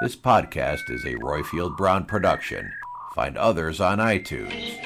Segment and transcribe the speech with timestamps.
[0.00, 2.72] This podcast is a Roifield Brown production.
[3.16, 4.78] Find others on iTunes.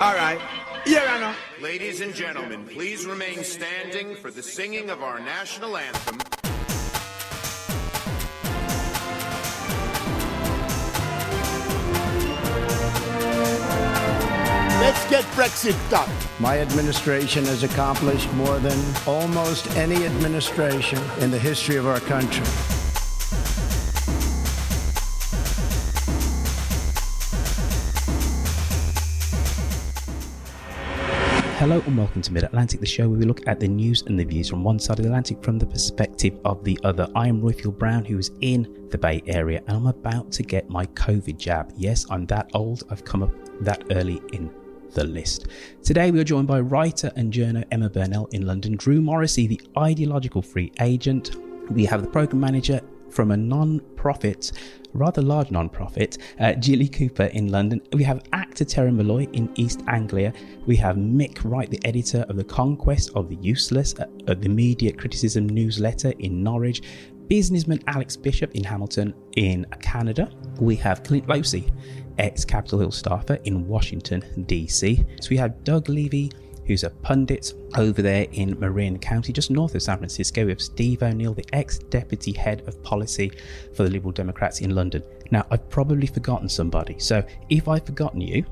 [0.00, 0.40] All right.
[0.86, 1.34] Yeah, I know.
[1.60, 6.20] Ladies and gentlemen, please remain standing for the singing of our national anthem.
[14.80, 16.08] let's get Brexit done.
[16.38, 22.44] My administration has accomplished more than almost any administration in the history of our country.
[31.64, 34.20] Hello and welcome to Mid Atlantic, the show where we look at the news and
[34.20, 37.08] the views from one side of the Atlantic from the perspective of the other.
[37.14, 40.68] I am Roifield Brown, who is in the Bay Area, and I'm about to get
[40.68, 41.72] my COVID jab.
[41.74, 43.30] Yes, I'm that old, I've come up
[43.62, 44.50] that early in
[44.92, 45.46] the list.
[45.82, 49.62] Today we are joined by writer and journo Emma Burnell in London, Drew Morrissey, the
[49.78, 51.34] ideological free agent.
[51.70, 52.82] We have the program manager
[53.14, 54.52] from a non-profit,
[54.92, 57.80] rather large non-profit, uh, Jilly Cooper in London.
[57.92, 60.32] We have actor Terry Malloy in East Anglia.
[60.66, 64.92] We have Mick Wright, the editor of The Conquest of the Useless, uh, the media
[64.92, 66.82] criticism newsletter in Norwich.
[67.28, 70.30] Businessman Alex Bishop in Hamilton in Canada.
[70.60, 71.72] We have Clint Losey,
[72.18, 75.04] ex Capitol Hill staffer in Washington, D.C.
[75.20, 76.30] So we have Doug Levy,
[76.66, 80.44] who's a pundit over there in Marin County, just north of San Francisco.
[80.44, 83.30] We have Steve O'Neill, the ex deputy head of policy
[83.74, 85.02] for the Liberal Democrats in London.
[85.30, 88.44] Now, I've probably forgotten somebody, so if I've forgotten you,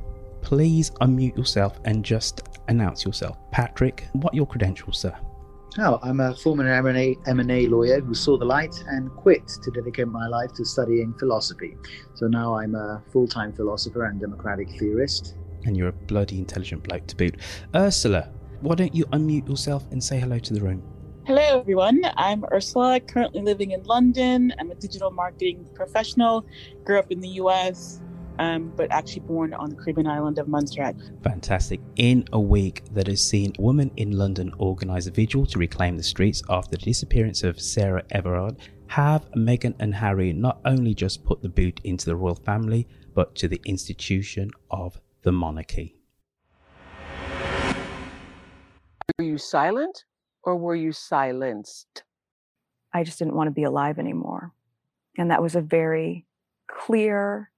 [0.42, 3.38] please unmute yourself and just announce yourself.
[3.50, 5.16] Patrick, what your credentials, sir?
[5.78, 10.08] Oh, I'm a former M&A, M&A lawyer who saw the light and quit to dedicate
[10.08, 11.78] my life to studying philosophy.
[12.14, 15.36] So now I'm a full-time philosopher and democratic theorist.
[15.64, 17.36] And you're a bloody intelligent bloke to boot.
[17.74, 18.30] Ursula,
[18.60, 20.82] why don't you unmute yourself and say hello to the room?
[21.24, 22.02] Hello, everyone.
[22.16, 24.52] I'm Ursula, currently living in London.
[24.58, 26.44] I'm a digital marketing professional,
[26.84, 28.00] grew up in the US,
[28.38, 30.96] um, but actually born on the Caribbean island of Montserrat.
[31.22, 31.80] Fantastic.
[31.96, 35.96] In a week that has seen a woman in London organise a vigil to reclaim
[35.96, 38.56] the streets after the disappearance of Sarah Everard,
[38.88, 43.34] have Meghan and Harry not only just put the boot into the royal family, but
[43.36, 45.96] to the institution of the monarchy.
[49.18, 50.04] Were you silent
[50.42, 52.02] or were you silenced?
[52.92, 54.52] I just didn't want to be alive anymore.
[55.16, 56.26] And that was a very
[56.68, 57.50] clear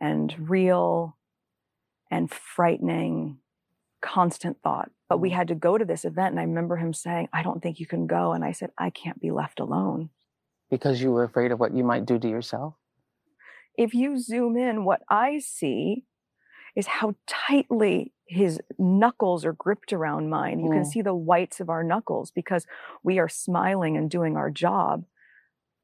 [0.00, 1.16] and real
[2.10, 3.38] and frightening
[4.00, 4.90] constant thought.
[5.08, 5.34] But we mm.
[5.34, 6.32] had to go to this event.
[6.32, 8.32] And I remember him saying, I don't think you can go.
[8.32, 10.10] And I said, I can't be left alone.
[10.70, 12.74] Because you were afraid of what you might do to yourself?
[13.76, 16.04] If you zoom in, what I see
[16.74, 20.58] is how tightly his knuckles are gripped around mine.
[20.60, 20.86] You can Mm.
[20.86, 22.66] see the whites of our knuckles because
[23.02, 25.04] we are smiling and doing our job,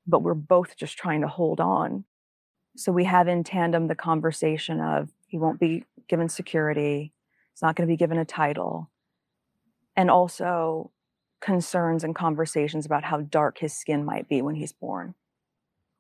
[0.07, 2.05] but we're both just trying to hold on.
[2.77, 7.13] So we have in tandem the conversation of he won't be given security,
[7.53, 8.91] he's not going to be given a title,
[9.95, 10.91] and also
[11.41, 15.15] concerns and conversations about how dark his skin might be when he's born.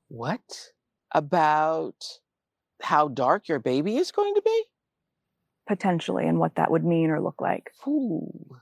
[0.08, 0.72] What?
[1.12, 2.20] About
[2.82, 4.64] how dark your baby is going to be?
[5.68, 7.70] Potentially, and what that would mean or look like.
[7.86, 8.56] Ooh.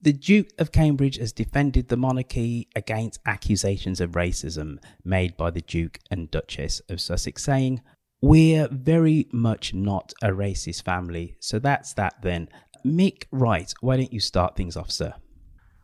[0.00, 5.60] The Duke of Cambridge has defended the monarchy against accusations of racism made by the
[5.60, 7.82] Duke and Duchess of Sussex, saying,
[8.22, 11.36] We're very much not a racist family.
[11.40, 12.48] So that's that then.
[12.86, 15.14] Mick Wright, why don't you start things off, sir?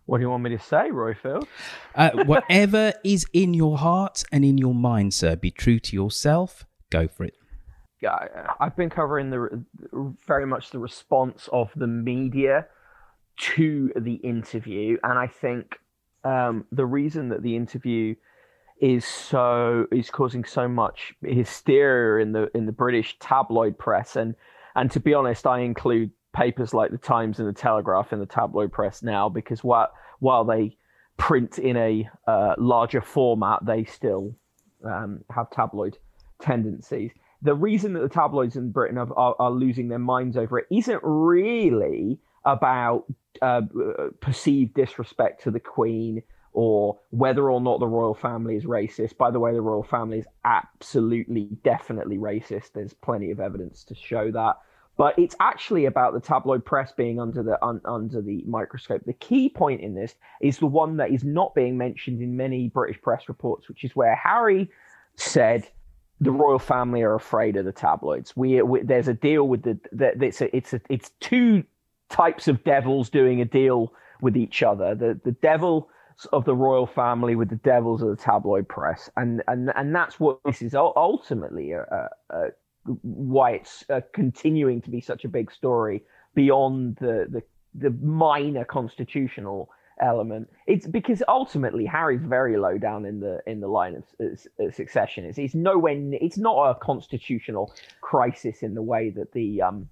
[0.06, 1.48] What do you want me to say, Roifield?
[1.94, 6.64] Uh, whatever is in your heart and in your mind, sir, be true to yourself.
[6.90, 7.34] Go for it.
[8.04, 9.64] Yeah, I've been covering the
[10.26, 12.66] very much the response of the media
[13.54, 15.78] to the interview, and I think
[16.22, 18.14] um, the reason that the interview
[18.78, 24.34] is so is causing so much hysteria in the in the British tabloid press, and
[24.74, 28.26] and to be honest, I include papers like the Times and the Telegraph in the
[28.26, 29.88] tabloid press now because while
[30.20, 30.76] while they
[31.16, 34.34] print in a uh, larger format, they still
[34.84, 35.96] um, have tabloid
[36.42, 37.12] tendencies.
[37.44, 40.66] The reason that the tabloids in Britain are, are, are losing their minds over it
[40.70, 43.04] isn't really about
[43.42, 43.62] uh,
[44.20, 46.22] perceived disrespect to the Queen
[46.54, 49.16] or whether or not the royal family is racist.
[49.16, 52.72] By the way, the royal family is absolutely, definitely racist.
[52.72, 54.56] There's plenty of evidence to show that.
[54.96, 59.02] But it's actually about the tabloid press being under the un, under the microscope.
[59.04, 62.68] The key point in this is the one that is not being mentioned in many
[62.68, 64.70] British press reports, which is where Harry
[65.16, 65.68] said
[66.20, 68.36] the royal family are afraid of the tabloids.
[68.36, 71.64] We, we there's a deal with the that it's a, it's a, it's two
[72.08, 74.94] types of devils doing a deal with each other.
[74.94, 75.88] The the devil
[76.32, 80.20] of the royal family with the devils of the tabloid press, and and and that's
[80.20, 82.50] what this is ultimately a, a, a,
[83.02, 86.02] why it's uh, continuing to be such a big story
[86.34, 87.42] beyond the the,
[87.74, 89.68] the minor constitutional
[90.00, 90.50] element.
[90.66, 95.24] It's because ultimately Harry's very low down in the in the line of, succession.
[95.24, 95.94] It's, it's nowhere.
[96.12, 99.88] It's not a constitutional crisis in the way that the um,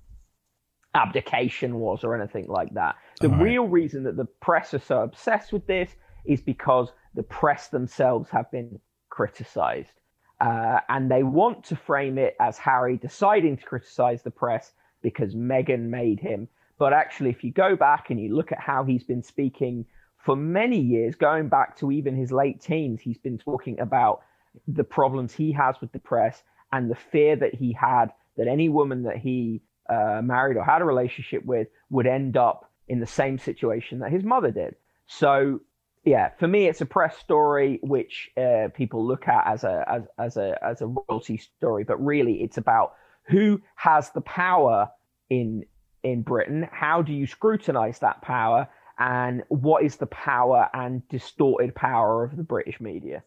[0.95, 2.97] abdication was or anything like that.
[3.21, 3.43] The right.
[3.43, 5.91] real reason that the press are so obsessed with this
[6.25, 9.93] is because the press themselves have been criticized.
[10.41, 15.35] Uh, and they want to frame it as Harry deciding to criticize the press because
[15.35, 16.49] Meghan made him.
[16.83, 19.87] But actually, if you go back and you look at how he's been speaking
[20.17, 24.23] for many years, going back to even his late teens, he's been talking about
[24.67, 26.43] the problems he has with the press
[26.73, 28.07] and the fear that he had
[28.37, 32.69] that any woman that he uh, married or had a relationship with would end up
[32.89, 34.75] in the same situation that his mother did.
[35.07, 35.61] So
[36.05, 40.03] yeah, for me, it's a press story which uh, people look at as a as
[40.19, 42.95] as a as a royalty story, but really it's about
[43.29, 44.91] who has the power
[45.31, 45.65] in
[46.03, 46.69] in Britain.
[46.71, 48.69] How do you scrutinize that power,
[48.99, 53.23] and what is the power and distorted power of the British media?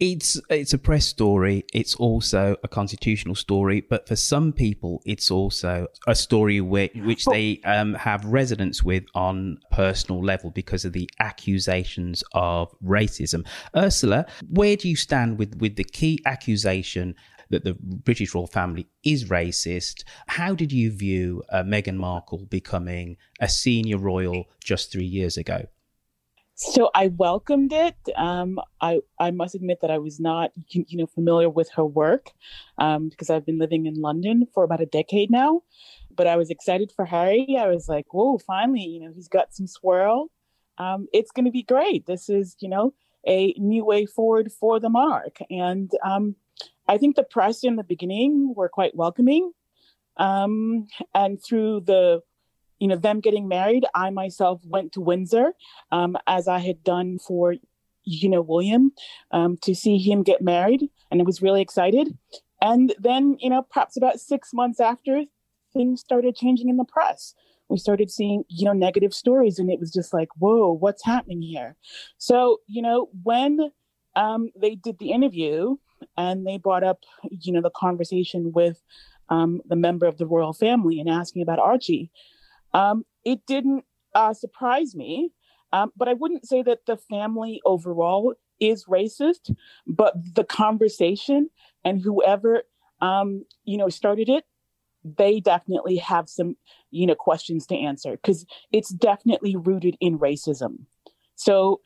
[0.00, 5.30] it's it's a press story it's also a constitutional story but for some people it's
[5.30, 10.92] also a story which, which they um, have resonance with on personal level because of
[10.92, 13.46] the accusations of racism
[13.76, 17.14] ursula where do you stand with with the key accusation
[17.50, 20.04] that the British royal family is racist.
[20.26, 25.66] How did you view uh, Meghan Markle becoming a senior royal just three years ago?
[26.56, 27.96] So I welcomed it.
[28.14, 32.30] Um, I I must admit that I was not you, know familiar with her work
[32.78, 35.62] um, because I've been living in London for about a decade now.
[36.14, 37.56] But I was excited for Harry.
[37.58, 38.38] I was like, "Whoa!
[38.38, 40.30] Finally, you know, he's got some swirl.
[40.78, 42.06] Um, it's going to be great.
[42.06, 42.94] This is you know
[43.26, 46.36] a new way forward for the monarch." And um,
[46.86, 49.52] I think the press in the beginning were quite welcoming,
[50.16, 52.22] um, and through the
[52.78, 55.52] you know them getting married i myself went to windsor
[55.92, 57.54] um, as i had done for
[58.02, 58.92] you know william
[59.30, 62.08] um, to see him get married and i was really excited.
[62.60, 65.24] And then you know perhaps about six months after
[65.72, 67.34] things started changing in the press.
[67.68, 71.42] We started seeing you know negative stories and it was just like whoa what's happening
[71.42, 71.76] here?
[72.18, 73.70] So you know when
[74.16, 75.76] um, they did the interview
[76.16, 78.82] and they brought up you know the conversation with
[79.30, 82.10] um, the member of the royal family and asking about archie
[82.74, 83.84] um, it didn't
[84.14, 85.30] uh, surprise me,
[85.72, 89.54] um, but I wouldn't say that the family overall is racist,
[89.86, 91.50] but the conversation
[91.84, 92.64] and whoever
[93.00, 94.44] um, you know started it,
[95.04, 96.56] they definitely have some
[96.90, 100.86] you know questions to answer because it's definitely rooted in racism.
[101.36, 101.80] So,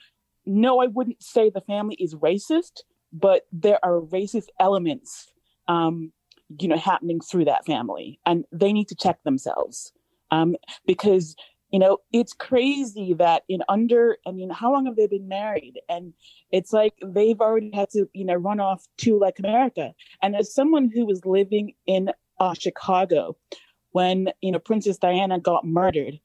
[0.44, 5.32] no, I wouldn't say the family is racist, but there are racist elements,
[5.66, 6.12] um,
[6.60, 9.92] you know, happening through that family, and they need to check themselves.
[10.30, 11.34] Um, because
[11.70, 15.80] you know it's crazy that in under i mean how long have they been married?
[15.88, 16.12] And
[16.50, 19.92] it's like they've already had to you know run off to like america.
[20.22, 22.10] And as someone who was living in
[22.40, 23.36] uh, chicago
[23.92, 26.20] when you know princess diana got murdered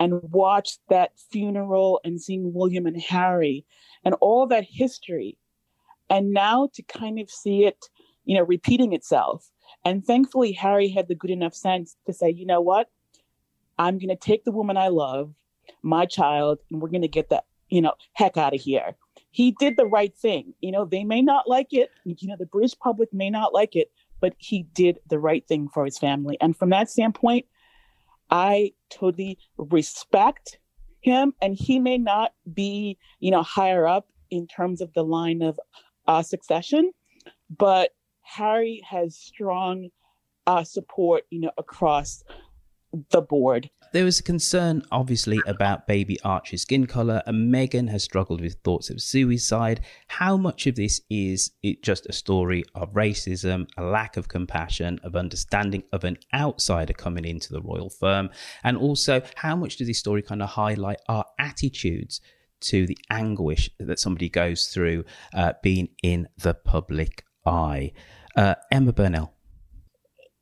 [0.00, 3.66] and watched that funeral and seeing william and harry
[4.04, 5.36] and all that history
[6.10, 7.86] and now to kind of see it
[8.24, 9.50] you know repeating itself
[9.84, 12.88] and thankfully harry had the good enough sense to say you know what
[13.78, 15.32] I'm going to take the woman I love,
[15.82, 18.96] my child, and we're going to get the, you know, heck out of here.
[19.30, 20.54] He did the right thing.
[20.60, 21.90] You know, they may not like it.
[22.04, 25.68] You know, the British public may not like it, but he did the right thing
[25.72, 26.36] for his family.
[26.40, 27.46] And from that standpoint,
[28.30, 30.58] I totally respect
[31.00, 35.40] him, and he may not be, you know, higher up in terms of the line
[35.40, 35.58] of
[36.08, 36.90] uh, succession,
[37.56, 37.90] but
[38.22, 39.90] Harry has strong
[40.46, 42.24] uh, support, you know, across
[43.10, 43.70] the board.
[43.92, 48.56] There was a concern, obviously, about baby Archie's skin color, and Meghan has struggled with
[48.64, 49.80] thoughts of suicide.
[50.08, 55.00] How much of this is it just a story of racism, a lack of compassion,
[55.02, 58.30] of understanding of an outsider coming into the royal firm,
[58.64, 62.20] and also how much does this story kind of highlight our attitudes
[62.60, 67.92] to the anguish that somebody goes through uh, being in the public eye?
[68.36, 69.34] Uh, Emma Burnell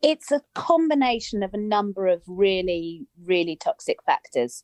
[0.02, 4.62] it's a combination of a number of really, really toxic factors.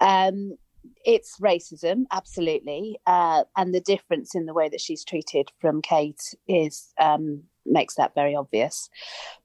[0.00, 0.56] Um,
[1.04, 6.34] it's racism, absolutely, uh, and the difference in the way that she's treated from Kate
[6.46, 8.88] is um, makes that very obvious.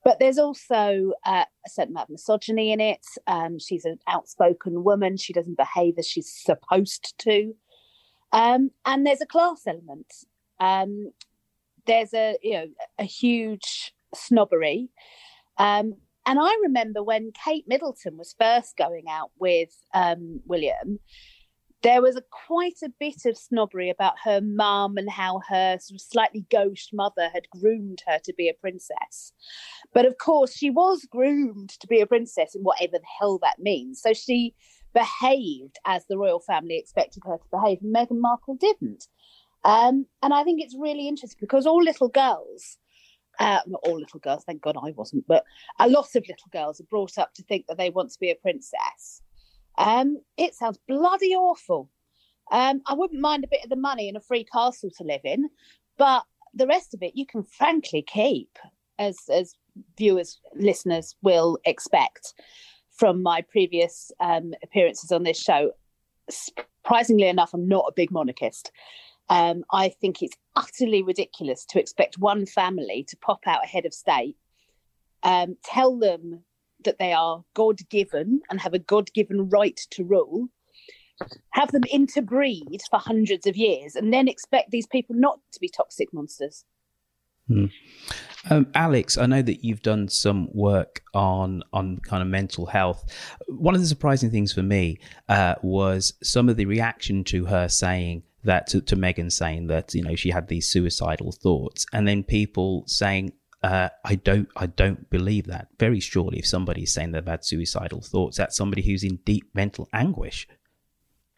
[0.04, 3.06] But there's also uh, a certain amount of misogyny in it.
[3.28, 7.56] Um, she's an outspoken woman; she doesn't behave as she's supposed to,
[8.32, 10.14] um, and there's a class element.
[10.60, 11.12] Um,
[11.86, 12.68] there's a you know
[13.00, 14.90] a huge snobbery.
[15.58, 15.96] Um,
[16.26, 21.00] and I remember when Kate Middleton was first going out with um, William,
[21.86, 25.96] there was a quite a bit of snobbery about her mum and how her sort
[25.96, 29.32] of slightly gauche mother had groomed her to be a princess.
[29.94, 33.60] But of course, she was groomed to be a princess in whatever the hell that
[33.60, 34.02] means.
[34.02, 34.56] So she
[34.96, 39.08] behaved as the royal family expected her to behave, Meghan Markle didn't.
[39.64, 42.80] Um, and I think it's really interesting because all little girls
[43.40, 45.44] uh, not all little girls, thank God I wasn't, but
[45.80, 48.32] a lot of little girls are brought up to think that they want to be
[48.32, 49.22] a princess.
[49.78, 51.90] Um, it sounds bloody awful.
[52.52, 55.22] Um, I wouldn't mind a bit of the money and a free castle to live
[55.24, 55.50] in,
[55.98, 58.58] but the rest of it you can frankly keep,
[59.00, 59.56] as as
[59.98, 62.34] viewers, listeners will expect
[62.92, 65.72] from my previous um, appearances on this show.
[66.30, 68.72] Surprisingly enough, I'm not a big monarchist.
[69.30, 73.86] Um, I think it's utterly ridiculous to expect one family to pop out a head
[73.86, 74.38] of state,
[75.24, 76.44] um, tell them
[76.86, 80.48] that they are God given and have a God given right to rule,
[81.52, 85.70] have them interbreed for hundreds of years, and then expect these people not to be
[85.70, 86.66] toxic monsters.
[87.48, 87.66] Hmm.
[88.50, 93.06] Um, Alex, I know that you've done some work on on kind of mental health.
[93.48, 95.00] One of the surprising things for me
[95.30, 99.94] uh, was some of the reaction to her saying that to, to Meghan saying that
[99.94, 103.34] you know she had these suicidal thoughts, and then people saying,
[103.64, 108.02] uh, "I don't, I don't believe that." Very surely, if somebody's saying they've had suicidal
[108.02, 110.48] thoughts, that's somebody who's in deep mental anguish.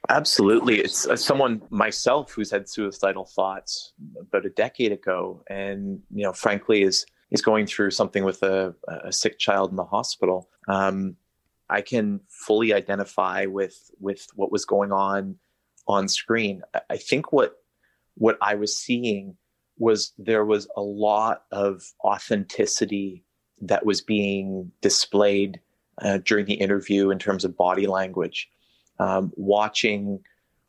[0.09, 6.23] Absolutely, it's uh, someone myself who's had suicidal thoughts about a decade ago, and you
[6.23, 10.49] know, frankly, is is going through something with a, a sick child in the hospital.
[10.67, 11.17] Um,
[11.69, 15.35] I can fully identify with with what was going on
[15.87, 16.61] on screen.
[16.89, 17.55] I think what
[18.15, 19.35] what I was seeing
[19.77, 23.23] was there was a lot of authenticity
[23.61, 25.59] that was being displayed
[26.01, 28.49] uh, during the interview in terms of body language.
[28.99, 30.19] Um, watching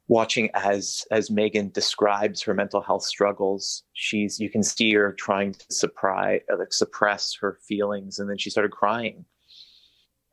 [0.09, 5.53] watching as as Meghan describes her mental health struggles, she's you can see her trying
[5.53, 9.25] to surprise, like suppress her feelings, and then she started crying.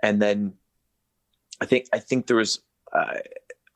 [0.02, 0.54] And then
[1.62, 2.62] I think I think there was
[2.94, 3.20] uh,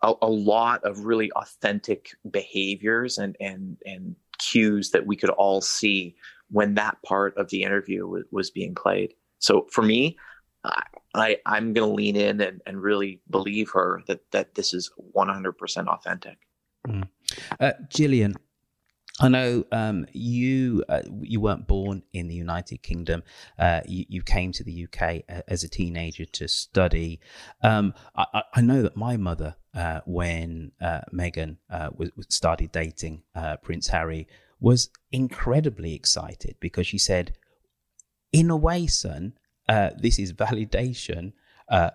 [0.02, 5.62] a, a lot of really authentic behaviors and and and cues that we could all
[5.62, 6.16] see
[6.52, 9.14] when that part of the interview was, was being played.
[9.40, 10.18] So for me,
[10.64, 14.74] I, I am going to lean in and, and really believe her that that this
[14.74, 16.38] is 100% authentic.
[16.88, 17.08] Mm.
[17.60, 18.36] Uh, Gillian,
[19.20, 23.24] I know um, you uh, you weren't born in the United Kingdom.
[23.58, 27.20] Uh, you, you, came to the UK uh, as a teenager to study.
[27.62, 33.24] Um, I, I, know that my mother, uh, when uh, Meghan uh, was, started dating
[33.62, 34.28] Prince Harry,
[34.62, 37.34] was incredibly excited because she said,
[38.32, 39.34] "In a way, son,
[39.68, 41.34] this is validation."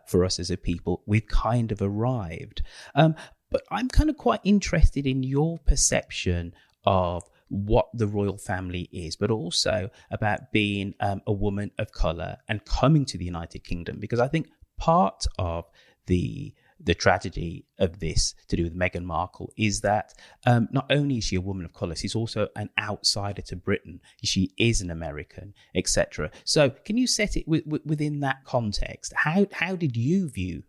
[0.07, 2.63] for us as a people, we've kind of arrived.
[2.95, 3.17] Um,
[3.51, 6.55] but I'm kind of quite interested in your perception
[6.85, 12.37] of what the royal family is, but also about being um, a woman of color
[12.49, 13.99] and coming to the United Kingdom.
[14.01, 14.49] Because I think
[14.79, 15.65] part of
[16.07, 20.13] the the tragedy of this to do with Meghan Markle is that
[20.45, 24.01] um, not only is she a woman of color, she's also an outsider to Britain.
[24.23, 26.31] She is an American, etc.
[26.45, 29.13] So, can you set it w- w- within that context?
[29.17, 30.65] How how did you view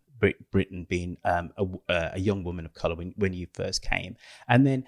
[0.51, 4.15] Britain being um, a, a, young woman of color when, when you first came,
[4.47, 4.85] and then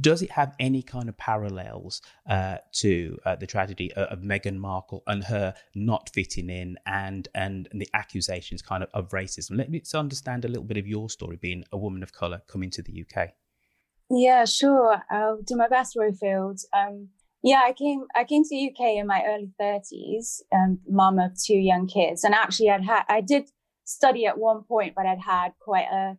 [0.00, 5.02] does it have any kind of parallels uh, to uh, the tragedy of Meghan Markle
[5.06, 9.56] and her not fitting in and and the accusations kind of of racism?
[9.56, 12.70] Let me understand a little bit of your story, being a woman of color coming
[12.70, 13.30] to the UK.
[14.10, 15.02] Yeah, sure.
[15.10, 16.64] I'll do my best, Roifield.
[16.72, 17.08] Um,
[17.42, 21.32] yeah, I came I came to the UK in my early thirties, um, mum of
[21.40, 23.50] two young kids, and actually I'd had I did
[23.84, 26.18] study at one point, but I'd had quite a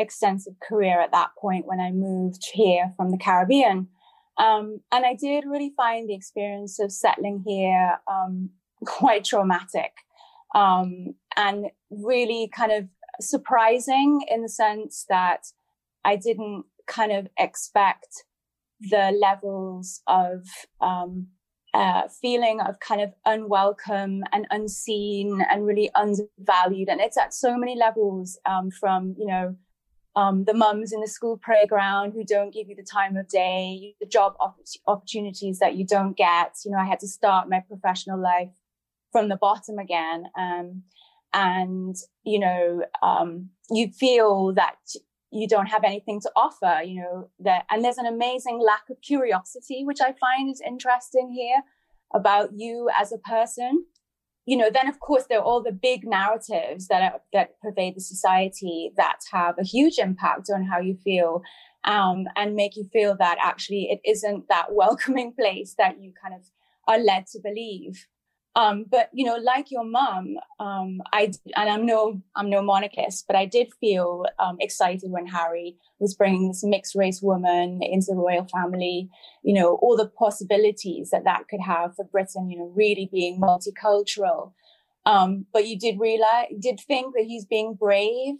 [0.00, 3.88] extensive career at that point when I moved here from the Caribbean.
[4.38, 8.50] Um, and I did really find the experience of settling here um,
[8.84, 9.92] quite traumatic
[10.54, 12.88] um, and really kind of
[13.20, 15.46] surprising in the sense that
[16.04, 18.24] I didn't kind of expect
[18.80, 20.46] the levels of
[20.80, 21.28] um,
[21.74, 26.88] uh, feeling of kind of unwelcome and unseen and really undervalued.
[26.88, 29.56] And it's at so many levels um, from, you know,
[30.16, 33.94] um, the mums in the school playground who don't give you the time of day,
[34.00, 36.56] the job opp- opportunities that you don't get.
[36.64, 38.50] You know, I had to start my professional life
[39.12, 40.24] from the bottom again.
[40.36, 40.82] Um,
[41.32, 44.76] and, you know, um, you feel that
[45.30, 49.00] you don't have anything to offer, you know, that, and there's an amazing lack of
[49.00, 51.62] curiosity, which I find is interesting here
[52.12, 53.84] about you as a person.
[54.50, 57.94] You know, then of course there are all the big narratives that are, that pervade
[57.94, 61.42] the society that have a huge impact on how you feel,
[61.84, 66.34] um, and make you feel that actually it isn't that welcoming place that you kind
[66.34, 66.42] of
[66.88, 68.08] are led to believe.
[68.56, 73.26] Um, but you know, like your mom, um, I and I'm no I'm no monarchist,
[73.28, 78.06] but I did feel um, excited when Harry was bringing this mixed race woman into
[78.08, 79.08] the royal family.
[79.44, 82.50] You know, all the possibilities that that could have for Britain.
[82.50, 84.52] You know, really being multicultural.
[85.06, 88.34] Um, but you did realize, did think that he's being brave,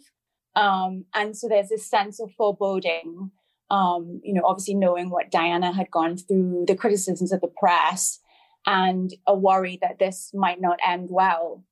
[0.55, 3.31] um, and so there's this sense of foreboding.
[3.69, 8.19] Um, you know, obviously knowing what Diana had gone through, the criticisms of the press
[8.65, 11.63] and a worry that this might not end well.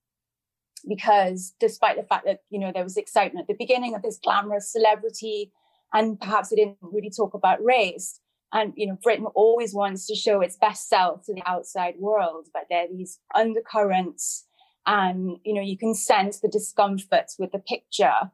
[0.88, 4.19] Because despite the fact that, you know, there was excitement at the beginning of this
[4.24, 5.51] glamorous celebrity,
[5.93, 8.22] and perhaps it didn't really talk about race.
[8.51, 12.48] And, you know, Britain always wants to show its best self to the outside world,
[12.53, 14.46] but there are these undercurrents
[14.85, 18.31] and, you know, you can sense the discomfort with the picture.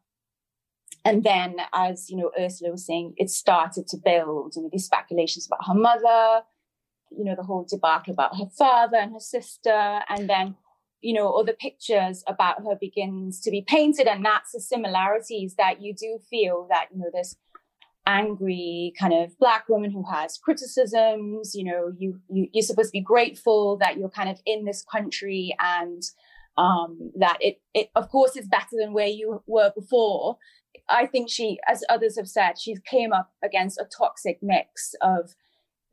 [1.03, 4.85] And then, as, you know, Ursula was saying, it started to build, you know, these
[4.85, 6.43] speculations about her mother,
[7.17, 9.99] you know, the whole debacle about her father and her sister.
[10.09, 10.55] And then,
[11.01, 14.07] you know, the pictures about her begins to be painted.
[14.07, 17.35] And that's the similarities that you do feel that, you know, this
[18.07, 22.99] angry kind of black woman who has criticisms, you know, you, you you're supposed to
[22.99, 26.03] be grateful that you're kind of in this country and
[26.57, 30.37] um, that it, it of course is better than where you were before.
[30.89, 35.35] I think she, as others have said, she came up against a toxic mix of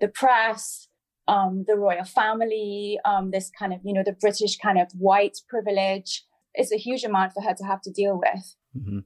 [0.01, 0.89] the press,
[1.29, 5.39] um, the royal family, um, this kind of, you know, the British kind of white
[5.49, 6.25] privilege.
[6.55, 8.57] It's a huge amount for her to have to deal with.
[8.77, 8.99] Mm-hmm.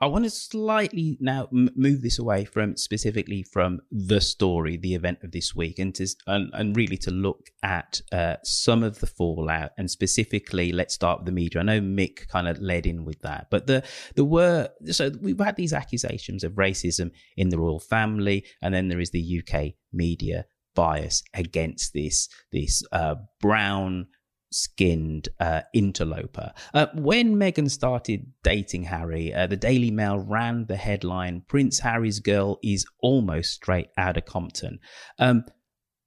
[0.00, 5.18] I want to slightly now move this away from specifically from the story, the event
[5.24, 9.08] of this week, and to and, and really to look at uh, some of the
[9.08, 11.60] fallout, and specifically, let's start with the media.
[11.60, 13.82] I know Mick kind of led in with that, but the
[14.14, 18.86] there were so we've had these accusations of racism in the royal family, and then
[18.88, 20.46] there is the UK media
[20.78, 24.06] bias against this this uh, brown
[24.52, 26.52] skinned uh, interloper.
[26.72, 32.20] Uh, when Meghan started dating Harry, uh, the Daily Mail ran the headline Prince Harry's
[32.20, 34.78] girl is almost straight out of Compton.
[35.18, 35.44] Um,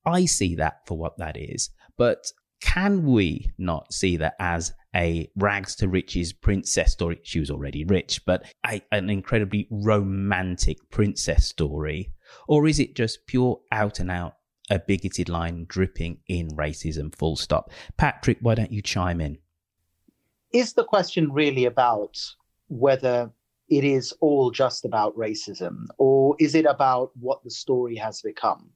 [0.05, 2.31] I see that for what that is, but
[2.61, 7.19] can we not see that as a rags to riches princess story?
[7.23, 12.13] She was already rich, but a, an incredibly romantic princess story.
[12.47, 14.35] Or is it just pure out and out
[14.71, 17.69] a bigoted line dripping in racism, full stop.
[17.97, 19.37] Patrick, why don't you chime in?
[20.53, 22.17] Is the question really about
[22.69, 23.31] whether
[23.69, 28.69] it is all just about racism, or is it about what the story has become?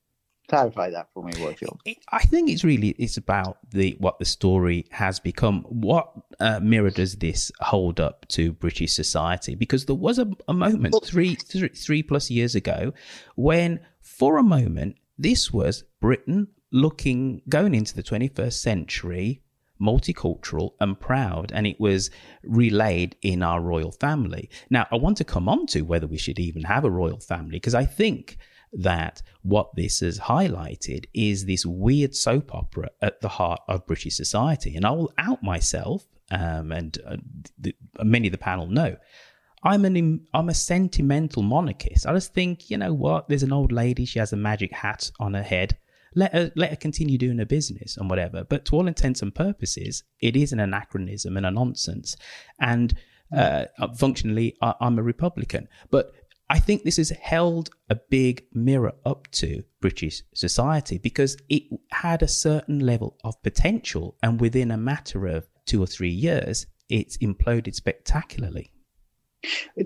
[0.47, 1.79] Clarify that for me, Roifield.
[2.11, 5.63] I think it's really it's about the what the story has become.
[5.63, 9.55] What uh, mirror does this hold up to British society?
[9.55, 12.93] Because there was a, a moment three, three three plus years ago
[13.35, 19.41] when, for a moment, this was Britain looking, going into the 21st century,
[19.81, 22.09] multicultural and proud, and it was
[22.43, 24.49] relayed in our royal family.
[24.69, 27.57] Now, I want to come on to whether we should even have a royal family,
[27.57, 28.37] because I think
[28.73, 34.15] that what this has highlighted is this weird soap opera at the heart of British
[34.15, 34.75] society.
[34.75, 37.17] And I will out myself, um, and uh,
[37.57, 38.97] the, many of the panel know.
[39.65, 42.05] I'm an I'm a sentimental monarchist.
[42.05, 43.27] I just think, you know what?
[43.27, 44.05] There's an old lady.
[44.05, 45.75] She has a magic hat on her head.
[46.13, 48.43] Let her let her continue doing her business and whatever.
[48.43, 52.15] But to all intents and purposes, it is an anachronism and a nonsense.
[52.59, 52.95] And
[53.35, 53.65] uh,
[53.97, 55.67] functionally, I, I'm a Republican.
[55.89, 56.13] But
[56.47, 62.21] I think this has held a big mirror up to British society because it had
[62.21, 67.17] a certain level of potential, and within a matter of two or three years, it's
[67.17, 68.71] imploded spectacularly.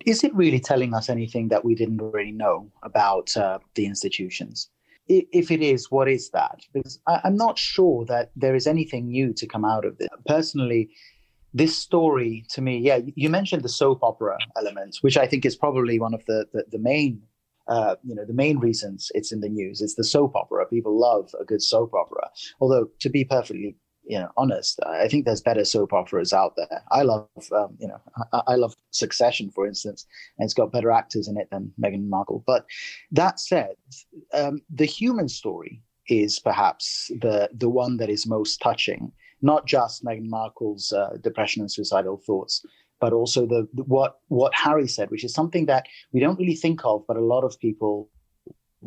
[0.06, 4.69] Is it really telling us anything that we didn't already know about uh, the institutions?
[5.08, 6.60] If it is, what is that?
[6.72, 10.08] Because I, am not sure that there is anything new to come out of this.
[10.28, 10.89] Personally,
[11.52, 15.56] this story to me, yeah, you mentioned the soap opera element, which I think is
[15.56, 17.24] probably one of the the, the main,
[17.67, 19.82] uh, you know, the main reasons it's in the news.
[19.82, 20.67] It's the soap opera.
[20.67, 22.30] People love a good soap opera.
[22.62, 23.78] Although, to be perfectly
[24.10, 26.84] you know honest, I think there's better soap operas out there.
[26.91, 28.02] I love, um, you know,
[28.34, 30.06] I, I, love Succession, for instance,
[30.38, 32.43] and it's got better actors in it than Meghan Markle.
[32.45, 32.65] But
[33.12, 33.76] that said,
[34.34, 40.04] um, the human story is perhaps the the one that is most touching not just
[40.04, 42.65] Meghan Markle's uh, depression and suicidal thoughts,
[43.00, 46.56] but also the, the, what what Harry said, which is something that we don't really
[46.56, 48.10] think of, but a lot of people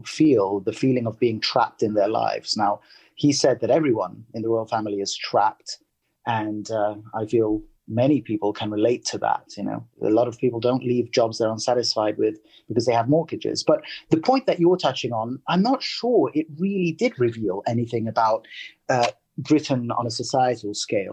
[0.04, 2.56] feel the feeling of being trapped in their lives.
[2.56, 2.80] Now,
[3.14, 5.78] he said that everyone in the royal family is trapped,
[6.26, 9.44] and uh, I feel many people can relate to that.
[9.56, 13.08] You know, a lot of people don't leave jobs they're unsatisfied with because they have
[13.08, 13.62] mortgages.
[13.62, 18.08] But the point that you're touching on, I'm not sure it really did reveal anything
[18.08, 18.46] about
[18.88, 21.12] uh, Britain on a societal scale.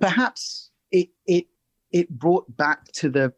[0.00, 1.46] Perhaps it it
[1.92, 3.32] it brought back to the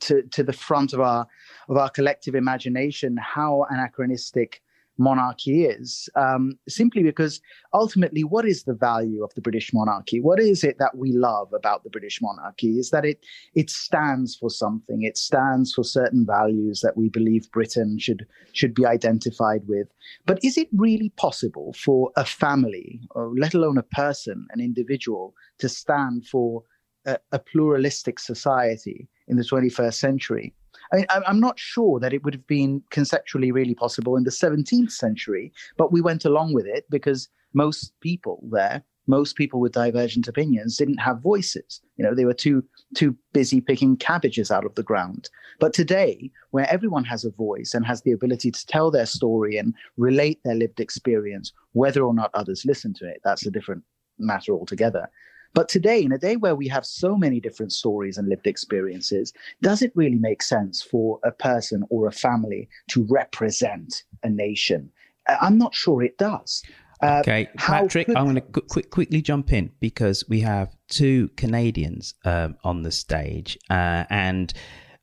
[0.00, 1.26] to, to the front of our
[1.68, 4.62] of our collective imagination how anachronistic
[4.98, 7.40] monarchy is, um, simply because
[7.72, 10.20] ultimately, what is the value of the British monarchy?
[10.20, 12.78] What is it that we love about the British monarchy?
[12.78, 15.02] Is that it it stands for something.
[15.02, 19.88] It stands for certain values that we believe Britain should should be identified with.
[20.26, 25.34] But is it really possible for a family, or let alone a person, an individual,
[25.58, 26.64] to stand for
[27.06, 30.54] a, a pluralistic society in the 21st century?
[30.92, 34.92] I I'm not sure that it would have been conceptually really possible in the 17th
[34.92, 40.28] century, but we went along with it because most people there, most people with divergent
[40.28, 41.80] opinions, didn't have voices.
[41.96, 42.62] You know, they were too
[42.94, 45.28] too busy picking cabbages out of the ground.
[45.60, 49.56] But today, where everyone has a voice and has the ability to tell their story
[49.56, 53.82] and relate their lived experience, whether or not others listen to it, that's a different
[54.18, 55.08] matter altogether.
[55.58, 59.32] But today, in a day where we have so many different stories and lived experiences,
[59.60, 64.88] does it really make sense for a person or a family to represent a nation?
[65.26, 66.62] I'm not sure it does.
[67.02, 68.16] Uh, okay, Patrick, could...
[68.16, 72.92] I'm going to quick, quickly jump in because we have two Canadians um, on the
[72.92, 74.54] stage, uh, and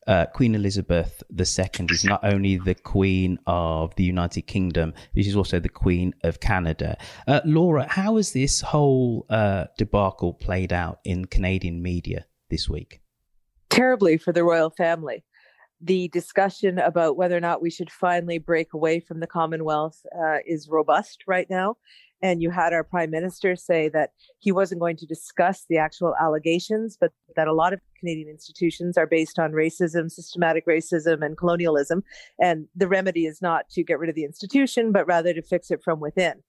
[0.07, 5.35] uh, Queen Elizabeth II is not only the Queen of the United Kingdom, but she's
[5.35, 6.97] also the Queen of Canada.
[7.27, 13.01] Uh, Laura, how has this whole uh, debacle played out in Canadian media this week?
[13.69, 15.23] Terribly for the royal family.
[15.81, 20.37] The discussion about whether or not we should finally break away from the Commonwealth uh,
[20.45, 21.77] is robust right now.
[22.21, 26.15] And you had our prime minister say that he wasn't going to discuss the actual
[26.19, 31.37] allegations, but that a lot of Canadian institutions are based on racism, systematic racism, and
[31.37, 32.03] colonialism.
[32.39, 35.71] And the remedy is not to get rid of the institution, but rather to fix
[35.71, 36.41] it from within.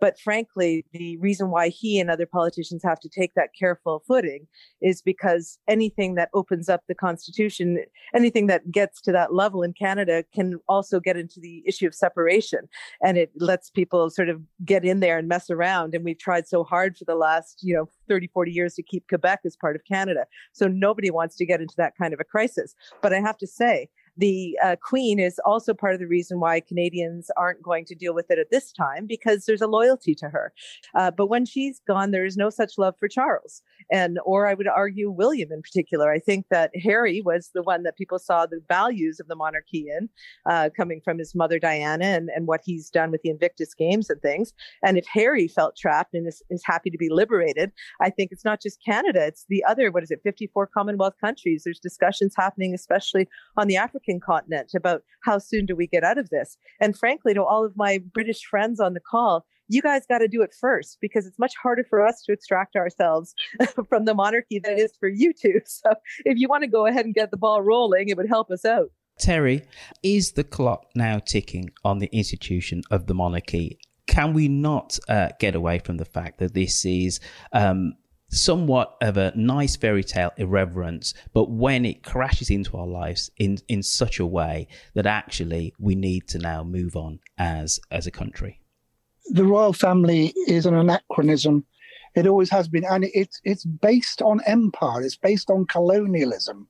[0.00, 4.46] But frankly, the reason why he and other politicians have to take that careful footing
[4.82, 7.78] is because anything that opens up the Constitution,
[8.14, 11.94] anything that gets to that level in Canada can also get into the issue of
[11.94, 12.68] separation.
[13.02, 15.94] And it lets people sort of get in there and mess around.
[15.94, 19.08] And we've tried so hard for the last, you know, 30, 40 years to keep
[19.08, 20.26] Quebec as part of Canada.
[20.52, 22.74] So nobody wants to get into that kind of a crisis.
[23.00, 26.60] But I have to say, the uh, Queen is also part of the reason why
[26.60, 30.28] Canadians aren't going to deal with it at this time because there's a loyalty to
[30.28, 30.52] her.
[30.94, 34.54] Uh, but when she's gone, there is no such love for Charles, and or I
[34.54, 36.12] would argue William in particular.
[36.12, 39.86] I think that Harry was the one that people saw the values of the monarchy
[39.88, 40.08] in,
[40.46, 44.10] uh, coming from his mother Diana and, and what he's done with the Invictus Games
[44.10, 44.52] and things.
[44.84, 48.44] And if Harry felt trapped and is, is happy to be liberated, I think it's
[48.44, 51.62] not just Canada; it's the other what is it, 54 Commonwealth countries.
[51.64, 56.18] There's discussions happening, especially on the African Continent about how soon do we get out
[56.18, 56.56] of this.
[56.80, 60.28] And frankly, to all of my British friends on the call, you guys got to
[60.28, 63.34] do it first because it's much harder for us to extract ourselves
[63.88, 65.60] from the monarchy than it is for you to.
[65.66, 68.50] So if you want to go ahead and get the ball rolling, it would help
[68.50, 68.90] us out.
[69.18, 69.62] Terry,
[70.02, 73.78] is the clock now ticking on the institution of the monarchy?
[74.06, 77.20] Can we not uh, get away from the fact that this is
[77.52, 77.94] um,
[78.34, 83.58] somewhat of a nice fairy tale irreverence, but when it crashes into our lives in,
[83.68, 88.10] in such a way that actually we need to now move on as as a
[88.10, 88.60] country.
[89.30, 91.64] The royal family is an anachronism.
[92.14, 95.02] It always has been, and it's it's based on empire.
[95.02, 96.68] It's based on colonialism.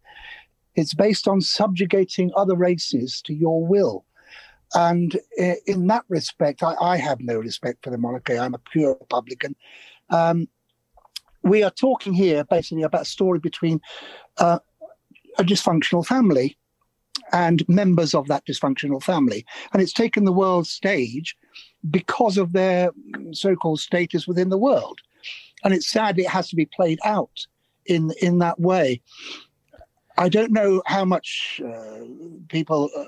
[0.74, 4.04] It's based on subjugating other races to your will.
[4.74, 5.18] And
[5.66, 8.36] in that respect, I, I have no respect for the monarchy.
[8.36, 9.54] I'm a pure Republican.
[10.10, 10.48] Um,
[11.44, 13.80] we are talking here basically about a story between
[14.38, 14.58] uh,
[15.38, 16.56] a dysfunctional family
[17.32, 19.44] and members of that dysfunctional family.
[19.72, 21.36] And it's taken the world stage
[21.90, 22.90] because of their
[23.32, 25.00] so called status within the world.
[25.62, 27.46] And it's sad it has to be played out
[27.86, 29.00] in, in that way.
[30.16, 32.04] I don't know how much uh,
[32.48, 33.04] people uh,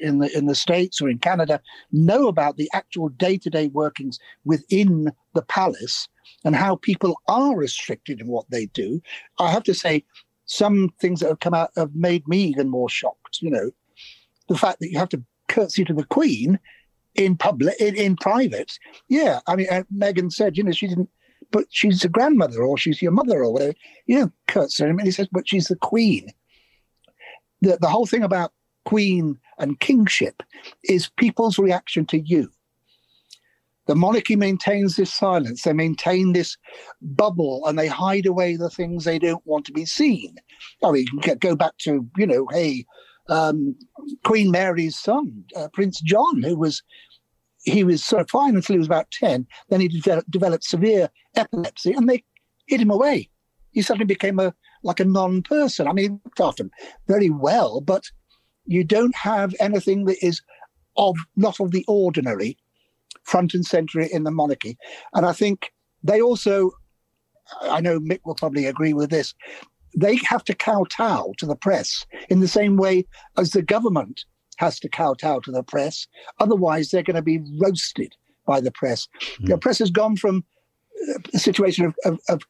[0.00, 1.60] in the in the states or in Canada
[1.92, 6.08] know about the actual day to day workings within the palace
[6.44, 9.00] and how people are restricted in what they do.
[9.38, 10.04] I have to say,
[10.46, 13.38] some things that have come out have made me even more shocked.
[13.40, 13.70] You know,
[14.48, 16.58] the fact that you have to curtsy to the Queen
[17.14, 18.78] in public, in, in private.
[19.08, 21.10] Yeah, I mean, uh, Meghan said, you know, she didn't,
[21.50, 23.74] but she's a grandmother or she's your mother or whatever.
[24.06, 24.84] You know, curtsy.
[24.84, 26.28] I he says, but she's the Queen.
[27.60, 28.52] The the whole thing about
[28.84, 30.42] Queen and kingship
[30.84, 32.50] is people's reaction to you.
[33.86, 35.62] The monarchy maintains this silence.
[35.62, 36.56] They maintain this
[37.02, 40.36] bubble and they hide away the things they don't want to be seen.
[40.84, 41.06] I mean,
[41.40, 42.86] go back to, you know, hey,
[43.28, 43.76] um,
[44.24, 46.82] Queen Mary's son, uh, Prince John, who was
[47.64, 49.46] he was sort of fine until he was about 10.
[49.68, 52.24] Then he developed, developed severe epilepsy and they
[52.66, 53.28] hid him away.
[53.72, 55.86] He suddenly became a like a non-person.
[55.86, 56.70] I mean, looked after him
[57.06, 58.04] very well, but
[58.64, 60.42] you don't have anything that is
[60.96, 62.56] of not of the ordinary
[63.24, 64.76] front and center in the monarchy.
[65.14, 66.70] And I think they also,
[67.62, 69.34] I know Mick will probably agree with this,
[69.96, 74.24] they have to kowtow to the press in the same way as the government
[74.56, 76.06] has to kowtow to the press.
[76.38, 78.14] Otherwise, they're going to be roasted
[78.46, 79.08] by the press.
[79.40, 79.48] Mm.
[79.48, 80.44] The press has gone from
[81.34, 82.42] a situation of, of, of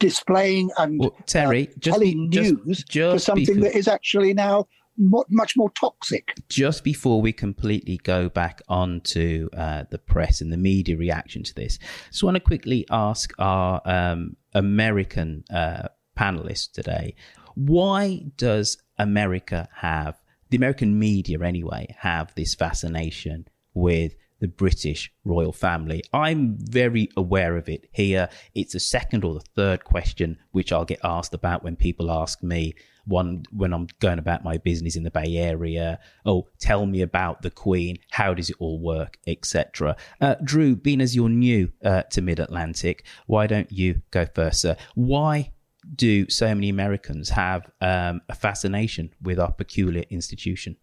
[0.00, 3.86] displaying and well, Terry, uh, just, telling just, news just to something before, that is
[3.86, 6.34] actually now much more toxic.
[6.48, 11.54] Just before we completely go back onto uh, the press and the media reaction to
[11.54, 17.14] this, I just want to quickly ask our um, American uh, panelists today
[17.54, 25.52] why does America have, the American media anyway, have this fascination with the British royal
[25.52, 26.02] family.
[26.12, 28.28] I'm very aware of it here.
[28.54, 32.42] It's the second or the third question which I'll get asked about when people ask
[32.42, 32.74] me
[33.06, 35.98] one when I'm going about my business in the Bay Area.
[36.24, 37.98] Oh, tell me about the Queen.
[38.10, 39.96] How does it all work, etc.
[40.20, 44.60] Uh, Drew, being as you're new uh, to Mid Atlantic, why don't you go first,
[44.60, 44.76] sir?
[44.94, 45.52] Why
[45.94, 50.76] do so many Americans have um, a fascination with our peculiar institution?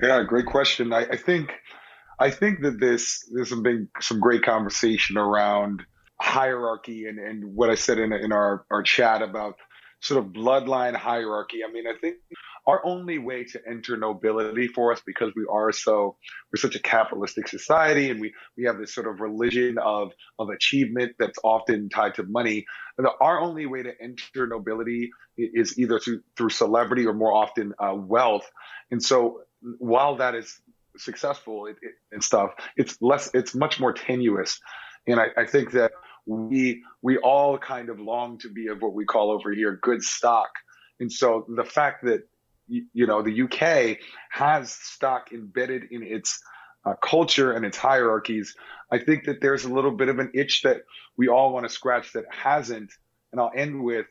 [0.00, 0.92] Yeah, great question.
[0.92, 1.52] I, I think
[2.22, 5.82] I think that this there's some big some great conversation around
[6.20, 9.56] hierarchy and, and what I said in in our, our chat about
[10.00, 11.60] sort of bloodline hierarchy.
[11.68, 12.18] I mean, I think
[12.64, 16.16] our only way to enter nobility for us because we are so
[16.52, 20.48] we're such a capitalistic society and we we have this sort of religion of of
[20.50, 22.64] achievement that's often tied to money
[22.98, 27.72] and our only way to enter nobility is either through through celebrity or more often
[27.80, 28.48] uh, wealth
[28.92, 29.40] and so
[29.78, 30.60] while that is
[30.96, 34.60] successful it, it, and stuff it's less it's much more tenuous
[35.06, 35.92] and I, I think that
[36.26, 40.02] we we all kind of long to be of what we call over here good
[40.02, 40.50] stock.
[41.00, 42.28] And so the fact that
[42.68, 43.98] you know the UK
[44.30, 46.40] has stock embedded in its
[46.84, 48.54] uh, culture and its hierarchies,
[48.90, 50.82] I think that there's a little bit of an itch that
[51.16, 52.92] we all want to scratch that hasn't.
[53.32, 54.06] And I'll end with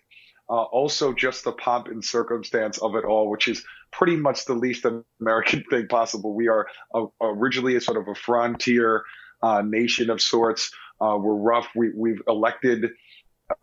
[0.50, 4.54] uh, also just the pomp and circumstance of it all, which is pretty much the
[4.54, 4.86] least
[5.20, 6.34] American thing possible.
[6.34, 9.04] We are a, originally a sort of a frontier
[9.42, 10.72] uh, nation of sorts.
[11.00, 11.68] Uh, we're rough.
[11.76, 12.92] We, we've elected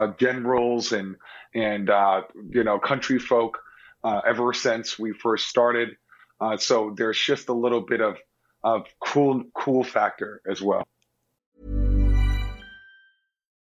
[0.00, 1.16] uh, generals and
[1.54, 3.58] and uh, you know country folk
[4.04, 5.96] uh, ever since we first started.
[6.40, 8.16] Uh, so there's just a little bit of
[8.62, 10.86] of cool cool factor as well.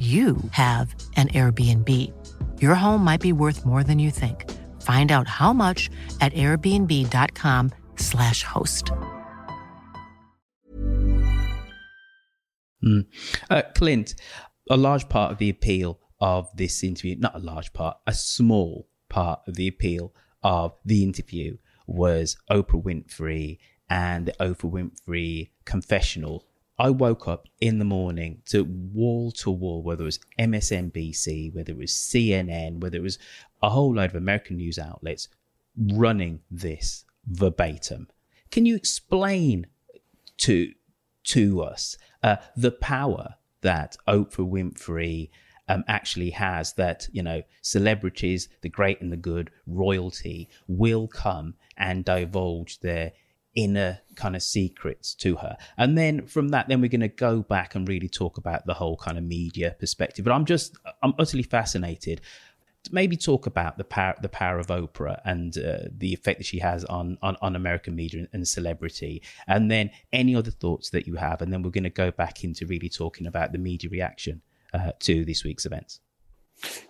[0.00, 1.88] you have an Airbnb.
[2.62, 4.50] Your home might be worth more than you think.
[4.80, 5.90] Find out how much
[6.22, 8.92] at airbnb.com/slash host.
[12.82, 13.04] Mm.
[13.50, 14.14] Uh, Clint,
[14.70, 18.88] a large part of the appeal of this interview, not a large part, a small
[19.10, 23.58] part of the appeal of the interview was Oprah Winfrey
[23.90, 26.46] and the Oprah Winfrey confessional
[26.80, 31.72] I woke up in the morning to wall to wall, whether it was MSNBC, whether
[31.72, 33.18] it was CNN, whether it was
[33.62, 35.28] a whole load of American news outlets
[35.76, 38.08] running this verbatim.
[38.50, 39.66] Can you explain
[40.38, 40.72] to
[41.24, 45.28] to us uh, the power that Oprah Winfrey
[45.68, 46.72] um, actually has?
[46.72, 53.12] That you know, celebrities, the great and the good, royalty will come and divulge their
[53.64, 55.56] inner kind of secrets to her.
[55.76, 58.74] And then from that, then we're going to go back and really talk about the
[58.74, 60.24] whole kind of media perspective.
[60.24, 62.20] But I'm just, I'm utterly fascinated.
[62.90, 66.60] Maybe talk about the power, the power of Oprah and uh, the effect that she
[66.60, 71.16] has on, on, on American media and celebrity, and then any other thoughts that you
[71.16, 74.40] have, and then we're going to go back into really talking about the media reaction
[74.72, 76.00] uh, to this week's events.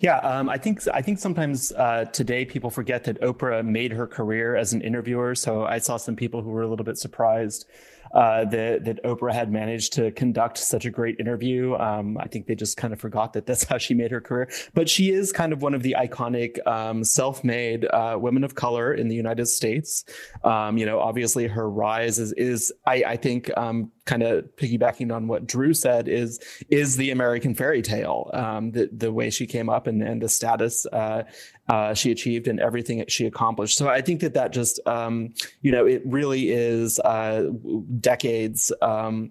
[0.01, 4.07] Yeah, um, I think I think sometimes uh, today people forget that Oprah made her
[4.07, 5.35] career as an interviewer.
[5.35, 7.67] So I saw some people who were a little bit surprised
[8.13, 11.75] uh, that that Oprah had managed to conduct such a great interview.
[11.77, 14.51] Um, I think they just kind of forgot that that's how she made her career.
[14.75, 18.93] But she is kind of one of the iconic um, self-made uh, women of color
[18.93, 20.05] in the United States.
[20.43, 25.15] Um, you know, obviously her rise is is I, I think um, kind of piggybacking
[25.15, 28.31] on what Drew said is is the American fairy tale.
[28.33, 31.25] Um, the the way she came up and and the status uh,
[31.71, 33.79] uh, she achieved and everything that she accomplished.
[33.79, 37.45] So I think that that just, um, you know, it really is uh,
[38.01, 39.31] decades um,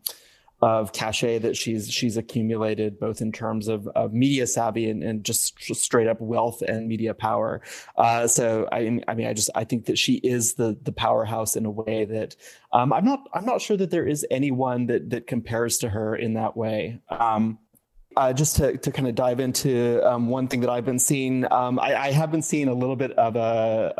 [0.61, 5.23] of cachet that she's she's accumulated, both in terms of, of media savvy and, and
[5.23, 7.61] just, straight up wealth and media power.
[7.97, 11.55] Uh, so I, I mean, I just I think that she is the the powerhouse
[11.55, 12.35] in a way that
[12.73, 16.15] um, I'm not I'm not sure that there is anyone that that compares to her
[16.15, 16.99] in that way.
[17.09, 17.59] Um,
[18.17, 21.49] uh, just to, to kind of dive into um, one thing that I've been seeing,
[21.53, 23.93] um, I, I, have been seeing a little bit of a,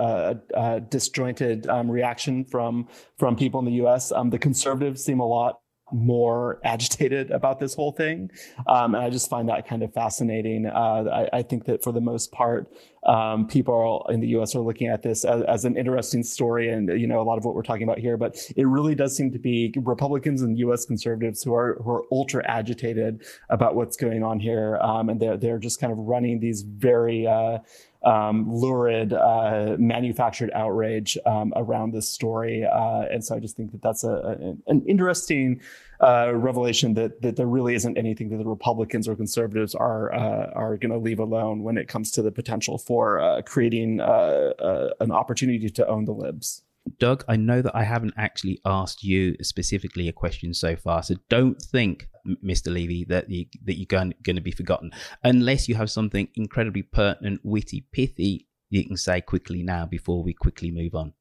[0.56, 4.12] a, a disjointed um, reaction from from people in the U.S.
[4.12, 5.60] Um, the conservatives seem a lot
[5.92, 8.32] more agitated about this whole thing.
[8.68, 10.66] Um, and I just find that kind of fascinating.
[10.66, 12.72] Uh, I, I, think that for the most part,
[13.06, 16.90] um, people in the US are looking at this as, as, an interesting story and,
[17.00, 19.32] you know, a lot of what we're talking about here, but it really does seem
[19.32, 24.24] to be Republicans and US conservatives who are, who are ultra agitated about what's going
[24.24, 24.78] on here.
[24.82, 27.60] Um, and they're, they're just kind of running these very, uh,
[28.04, 32.66] um, lurid, uh, manufactured outrage um, around this story.
[32.66, 35.62] Uh, and so I just think that that's a, a an interesting
[36.02, 40.52] uh, revelation that that there really isn't anything that the Republicans or conservatives are uh,
[40.56, 44.90] are going to leave alone when it comes to the potential for uh, creating uh,
[45.00, 46.64] an opportunity to own the libs.
[46.98, 51.16] Doug, I know that I haven't actually asked you specifically a question so far, so
[51.30, 52.08] don't think,
[52.44, 52.72] Mr.
[52.74, 54.92] Levy, that you that you're going, going to be forgotten,
[55.24, 60.34] unless you have something incredibly pertinent, witty, pithy you can say quickly now before we
[60.34, 61.14] quickly move on.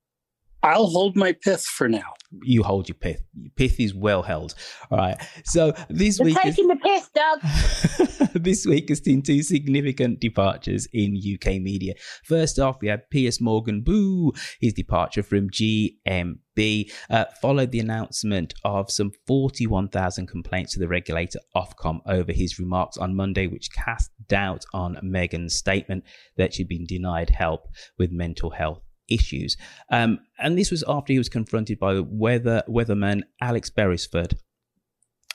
[0.62, 2.14] I'll hold my pith for now.
[2.42, 3.22] You hold your pith.
[3.34, 4.54] Your pith is well held.
[4.90, 5.16] All right.
[5.44, 8.32] So this You're week, taking the piss, Doug.
[8.34, 11.94] this week has seen two significant departures in UK media.
[12.24, 18.52] First off, we had Piers Morgan, boo, his departure from GMB uh, followed the announcement
[18.64, 24.11] of some 41,000 complaints to the regulator Ofcom over his remarks on Monday, which cast
[24.26, 26.04] doubt on Meghan's statement
[26.36, 29.56] that she'd been denied help with mental health issues.
[29.90, 34.34] Um, and this was after he was confronted by weather weatherman Alex Beresford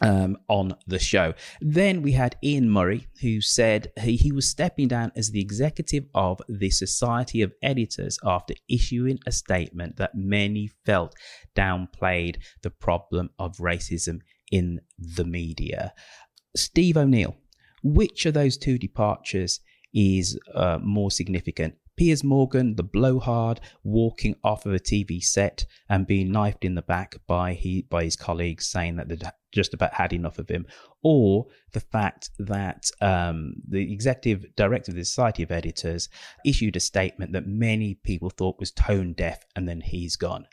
[0.02, 1.34] um, on the show.
[1.62, 6.06] Then we had Ian Murray, who said he, he was stepping down as the executive
[6.14, 11.16] of the Society of Editors after issuing a statement that many felt
[11.56, 14.20] downplayed the problem of racism
[14.52, 15.94] in the media.
[16.56, 17.36] Steve O'Neill,
[17.84, 19.60] which of those two departures
[19.94, 21.76] is uh, more significant?
[21.96, 26.82] Piers Morgan, the blowhard, walking off of a TV set and being knifed in the
[26.82, 30.66] back by he by his colleagues, saying that they'd just about had enough of him,
[31.04, 36.10] or the fact that um, the executive director of the Society of Editors
[36.46, 40.48] issued a statement that many people thought was tone deaf, and then he's gone.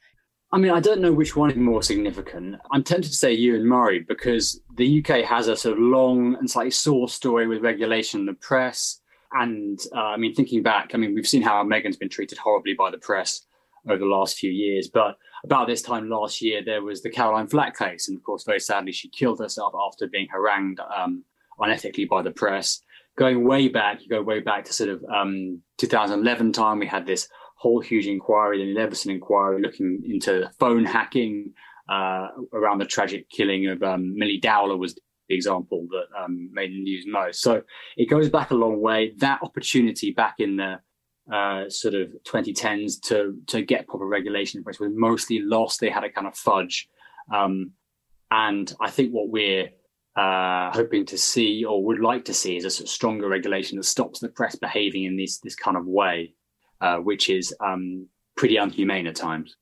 [0.52, 2.56] I mean, I don't know which one is more significant.
[2.72, 6.50] I'm tempted to say Ewan Murray because the UK has a sort of long and
[6.50, 8.99] slightly sore story with regulation in the press.
[9.32, 12.74] And uh, I mean, thinking back, I mean, we've seen how Meghan's been treated horribly
[12.74, 13.42] by the press
[13.88, 14.88] over the last few years.
[14.92, 18.08] But about this time last year, there was the Caroline Flack case.
[18.08, 21.24] And of course, very sadly, she killed herself after being harangued um,
[21.60, 22.82] unethically by the press.
[23.16, 27.06] Going way back, you go way back to sort of um, 2011 time, we had
[27.06, 31.52] this whole huge inquiry, the Leveson inquiry, looking into phone hacking
[31.90, 34.98] uh, around the tragic killing of um, Millie Dowler was
[35.30, 37.40] the example that um, made the news most.
[37.40, 37.62] So
[37.96, 39.14] it goes back a long way.
[39.18, 40.80] That opportunity back in the
[41.32, 45.80] uh, sort of 2010s to to get proper regulation in place was mostly lost.
[45.80, 46.88] They had a kind of fudge,
[47.32, 47.70] um,
[48.30, 49.70] and I think what we're
[50.16, 53.76] uh, hoping to see or would like to see is a sort of stronger regulation
[53.76, 56.34] that stops the press behaving in this this kind of way,
[56.80, 59.56] uh, which is um, pretty unhumane at times.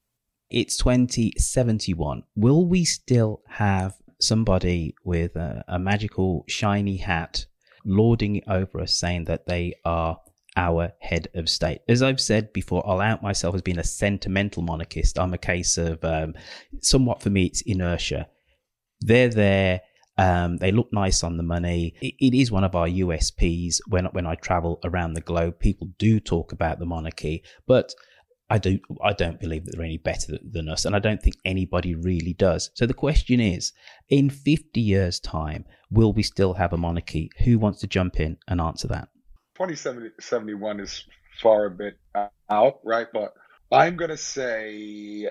[0.49, 2.23] It's 2071.
[2.35, 7.47] Will we still have somebody with a, a magical shiny hat
[7.85, 10.19] lording over us saying that they are
[10.57, 11.81] our head of state.
[11.89, 15.19] As I've said before, I'll out myself as being a sentimental monarchist.
[15.19, 16.35] I'm a case of um,
[16.83, 18.29] somewhat for me, it's inertia.
[19.01, 19.83] They're there.
[20.17, 21.95] Um, they look nice on the money.
[22.01, 25.61] It, it is one of our USPs when when I travel around the globe.
[25.61, 27.95] People do talk about the monarchy, but
[28.51, 31.37] I do I don't believe that they're any better than us, and I don't think
[31.45, 32.71] anybody really does.
[32.75, 33.73] So the question is,
[34.09, 37.31] in 50 years' time, will we still have a monarchy?
[37.45, 39.09] Who wants to jump in and answer that?
[39.57, 41.05] 2071 is
[41.43, 41.99] far a bit
[42.49, 43.07] out, right?
[43.13, 43.35] But
[43.71, 45.29] I'm going to say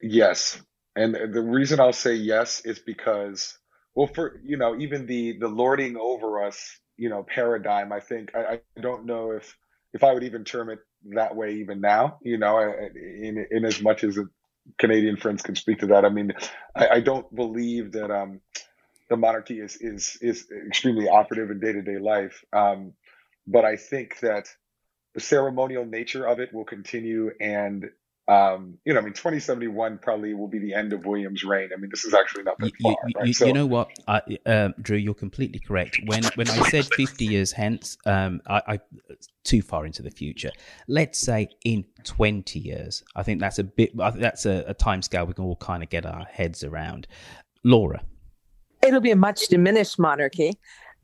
[0.00, 0.60] yes.
[0.94, 3.56] And the reason I'll say yes is because,
[3.94, 8.30] well, for, you know, even the, the lording over us, you know, paradigm, I think,
[8.34, 9.56] I, I don't know if,
[9.92, 10.78] if I would even term it
[11.14, 14.18] that way even now, you know, in, in as much as
[14.78, 16.04] Canadian friends can speak to that.
[16.04, 16.32] I mean,
[16.74, 18.40] I, I don't believe that, um,
[19.08, 22.44] the monarchy is, is, is extremely operative in day to day life.
[22.52, 22.92] Um,
[23.46, 24.48] but I think that
[25.14, 27.30] the ceremonial nature of it will continue.
[27.40, 27.88] And,
[28.28, 31.70] um, you know, I mean, 2071 probably will be the end of William's reign.
[31.72, 32.96] I mean, this is actually not that you, far.
[33.06, 33.34] You, right?
[33.34, 36.00] so, you know what, I, uh, Drew, you're completely correct.
[36.06, 38.80] When when I said 50 years hence, um, I, I
[39.44, 40.50] too far into the future.
[40.88, 43.04] Let's say in 20 years.
[43.14, 43.92] I think that's a bit.
[44.00, 46.64] I think that's a, a time scale we can all kind of get our heads
[46.64, 47.06] around.
[47.62, 48.02] Laura.
[48.82, 50.58] It'll be a much diminished monarchy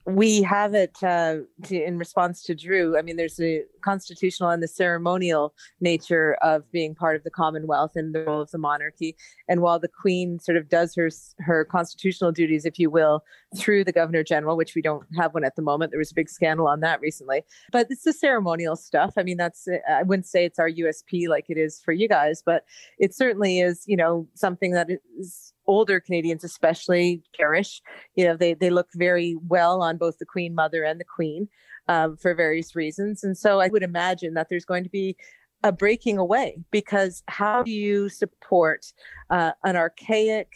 [0.05, 2.99] we have it uh, to, in response to Drew.
[2.99, 7.93] I mean, there's the constitutional and the ceremonial nature of being part of the Commonwealth
[7.95, 9.17] and the role of the monarchy.
[9.49, 13.23] And while the Queen sort of does her her constitutional duties, if you will,
[13.57, 16.17] through the Governor General, which we don't have one at the moment, there was a
[16.17, 17.43] big scandal on that recently.
[17.71, 19.15] But it's the ceremonial stuff.
[19.17, 22.43] I mean, that's I wouldn't say it's our USP like it is for you guys,
[22.45, 22.65] but
[22.99, 23.85] it certainly is.
[23.87, 24.89] You know, something that
[25.19, 27.81] is older Canadians especially cherish.
[28.15, 31.49] You know, they they look very well on both the Queen Mother and the Queen
[31.89, 35.17] um, for various reasons, and so I would imagine that there's going to be
[35.65, 38.93] a breaking away because how do you support
[39.31, 40.49] uh, an archaic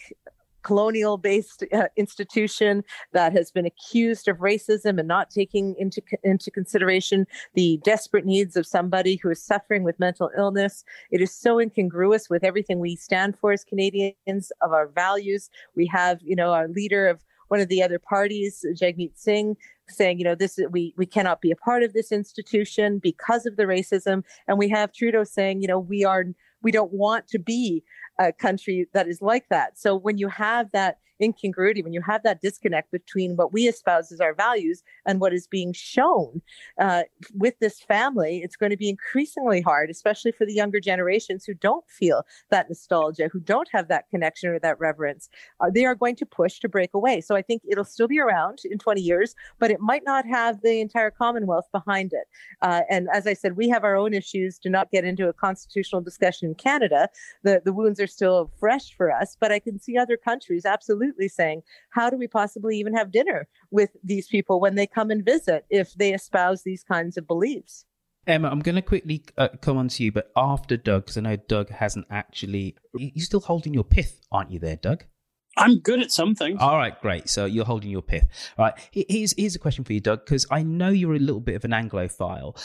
[0.67, 6.51] colonial based uh, institution that has been accused of racism and not taking into into
[6.51, 10.83] consideration the desperate needs of somebody who is suffering with mental illness.
[11.13, 15.51] It is so incongruous with everything we stand for as Canadians of our values.
[15.77, 19.57] We have you know our leader of one of the other parties Jagmeet Singh
[19.89, 23.57] saying you know this we we cannot be a part of this institution because of
[23.57, 24.25] the racism.
[24.49, 26.25] And we have Trudeau saying you know we are
[26.63, 27.85] we don't want to be
[28.19, 29.79] a country that is like that.
[29.79, 34.13] So when you have that incongruity, when you have that disconnect between what we espouse
[34.13, 36.43] as our values and what is being shown
[36.81, 37.03] uh,
[37.35, 41.55] with this family, it's going to be increasingly hard, especially for the younger generations who
[41.55, 45.29] don't feel that nostalgia, who don't have that connection or that reverence.
[45.61, 47.21] Uh, they are going to push to break away.
[47.21, 50.61] So I think it'll still be around in 20 years, but it might not have
[50.63, 52.27] the entire Commonwealth behind it.
[52.63, 54.59] Uh, and as I said, we have our own issues.
[54.59, 57.09] Do not get into a constitutional discussion in Canada.
[57.43, 61.06] The the wounds are still fresh for us, but I can see other countries absolutely
[61.07, 65.11] absolutely saying, how do we possibly even have dinner with these people when they come
[65.11, 67.85] and visit if they espouse these kinds of beliefs?
[68.27, 71.21] Emma, I'm going to quickly uh, come on to you, but after Doug, because I
[71.21, 72.77] know Doug hasn't actually.
[72.97, 75.05] You're still holding your pith, aren't you, there, Doug?
[75.57, 76.59] I'm good at some things.
[76.61, 77.29] All right, great.
[77.29, 78.27] So you're holding your pith.
[78.59, 78.75] All right.
[78.91, 81.65] Here's here's a question for you, Doug, because I know you're a little bit of
[81.65, 82.61] an Anglophile,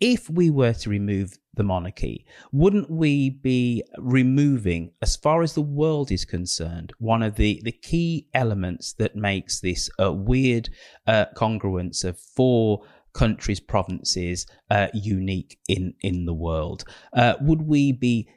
[0.00, 5.62] if we were to remove the monarchy, wouldn't we be removing, as far as the
[5.62, 10.68] world is concerned, one of the, the key elements that makes this a weird
[11.06, 12.82] uh, congruence of four
[13.14, 16.84] countries, provinces, uh, unique in, in the world?
[17.14, 18.28] Uh, would we be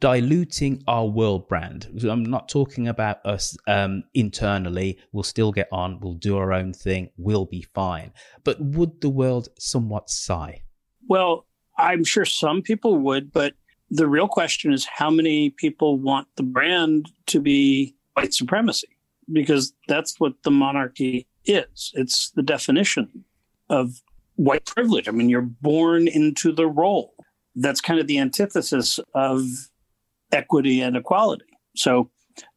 [0.00, 1.86] diluting our world brand.
[2.08, 4.98] I'm not talking about us um, internally.
[5.12, 6.00] We'll still get on.
[6.00, 7.10] We'll do our own thing.
[7.16, 8.12] We'll be fine.
[8.44, 10.62] But would the world somewhat sigh?
[11.08, 11.46] Well,
[11.78, 13.54] I'm sure some people would, but
[13.90, 18.88] the real question is how many people want the brand to be white supremacy?
[19.32, 21.92] Because that's what the monarchy is.
[21.94, 23.24] It's the definition
[23.68, 24.02] of
[24.36, 25.08] white privilege.
[25.08, 27.14] I mean, you're born into the role.
[27.54, 29.42] That's kind of the antithesis of
[30.32, 31.46] equity and equality.
[31.76, 32.10] So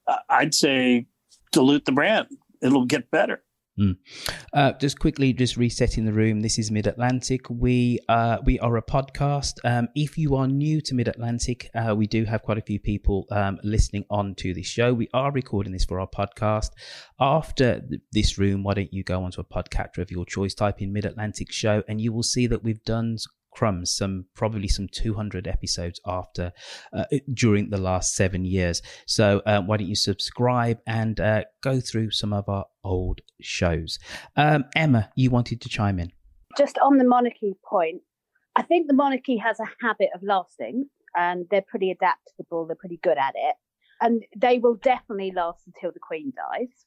[0.08, 1.08] uh, I'd say
[1.52, 2.28] dilute the brand,
[2.62, 3.44] it'll get better.
[3.80, 3.96] Mm.
[4.54, 6.42] Uh, just quickly, just resetting the room.
[6.42, 7.50] This is Mid Atlantic.
[7.50, 9.54] We uh, we are a podcast.
[9.64, 12.78] Um, if you are new to Mid Atlantic, uh, we do have quite a few
[12.78, 14.94] people um, listening on to the show.
[14.94, 16.72] We are recording this for our podcast.
[17.22, 20.82] After th- this room, why don't you go onto a podcatcher of your choice, type
[20.82, 23.18] in Mid Atlantic Show, and you will see that we've done
[23.52, 26.52] crumbs some probably some 200 episodes after
[26.94, 28.82] uh, during the last seven years.
[29.06, 34.00] So um, why don't you subscribe and uh, go through some of our old shows.
[34.36, 36.12] Um, emma you wanted to chime in.
[36.58, 38.02] Just on the monarchy point
[38.56, 40.86] i think the monarchy has a habit of lasting
[41.16, 43.56] and they're pretty adaptable they're pretty good at it.
[44.02, 46.86] And they will definitely last until the queen dies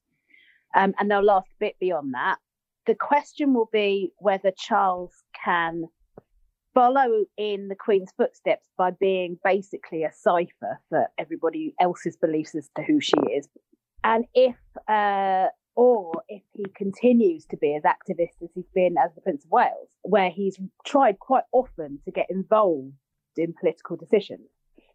[0.74, 2.38] um, and they'll last a bit beyond that.
[2.86, 5.12] The question will be whether charles
[5.44, 5.84] can
[6.74, 12.70] follow in the Queen's footsteps by being basically a cipher for everybody else's beliefs as
[12.76, 13.48] to who she is.
[14.04, 14.56] And if,
[14.88, 19.44] uh, or if he continues to be as activist as he's been as the Prince
[19.44, 22.94] of Wales, where he's tried quite often to get involved
[23.36, 24.48] in political decisions.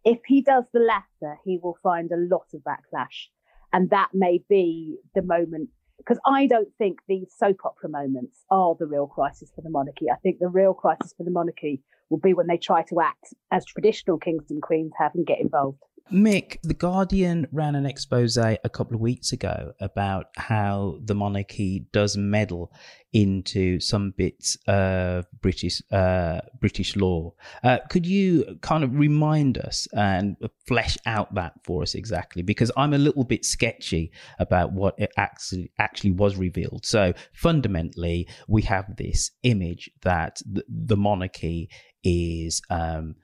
[0.04, 3.26] If he does the latter, he will find a lot of backlash.
[3.72, 8.74] And that may be the moment because I don't think these soap opera moments are
[8.78, 10.06] the real crisis for the monarchy.
[10.10, 13.34] I think the real crisis for the monarchy will be when they try to act
[13.50, 15.82] as traditional kings and queens have and get involved.
[16.12, 21.86] Mick, The Guardian ran an expose a couple of weeks ago about how the monarchy
[21.92, 22.72] does meddle
[23.12, 27.32] into some bits of British uh, British law.
[27.62, 30.36] Uh, could you kind of remind us and
[30.66, 32.42] flesh out that for us exactly?
[32.42, 36.86] Because I'm a little bit sketchy about what it actually actually was revealed.
[36.86, 41.68] So fundamentally, we have this image that the, the monarchy
[42.02, 42.62] is.
[42.70, 43.16] Um,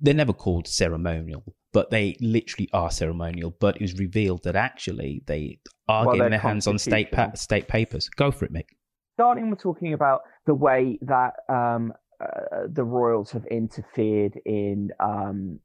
[0.00, 1.42] they're never called ceremonial,
[1.72, 3.54] but they literally are ceremonial.
[3.58, 7.32] But it was revealed that actually they are well, getting their hands on state pa-
[7.34, 8.08] state papers.
[8.08, 8.66] Go for it, Mick.
[9.14, 15.60] Starting with talking about the way that um, uh, the royals have interfered in um,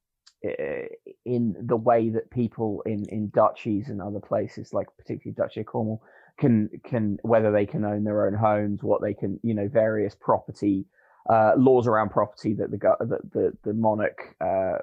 [1.26, 5.68] in the way that people in, in duchies and other places, like particularly Duchy of
[5.68, 6.02] Cornwall,
[6.38, 10.16] can can whether they can own their own homes, what they can, you know, various
[10.16, 10.86] property
[11.30, 14.80] uh, laws around property that the that the the monarch uh,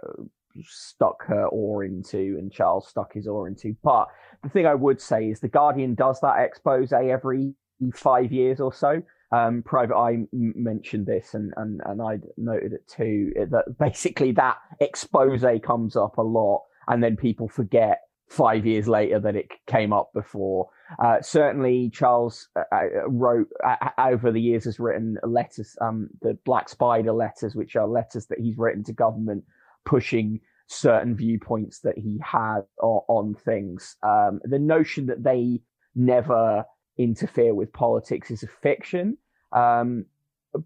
[0.64, 3.76] stuck her oar into and Charles stuck his oar into.
[3.82, 4.08] But
[4.42, 7.54] the thing I would say is the Guardian does that expose every
[7.94, 9.02] five years or so.
[9.32, 13.32] Um, Private Eye mentioned this, and, and, and I noted it too.
[13.50, 19.18] That basically that expose comes up a lot, and then people forget five years later
[19.20, 20.68] that it came up before.
[20.98, 26.36] Uh, certainly, Charles uh, uh wrote uh, over the years has written letters, um, the
[26.44, 29.44] Black Spider letters, which are letters that he's written to government
[29.84, 33.96] pushing certain viewpoints that he had on, on things.
[34.02, 35.60] Um, the notion that they
[35.94, 36.64] never
[36.96, 39.16] interfere with politics is a fiction,
[39.52, 40.06] um,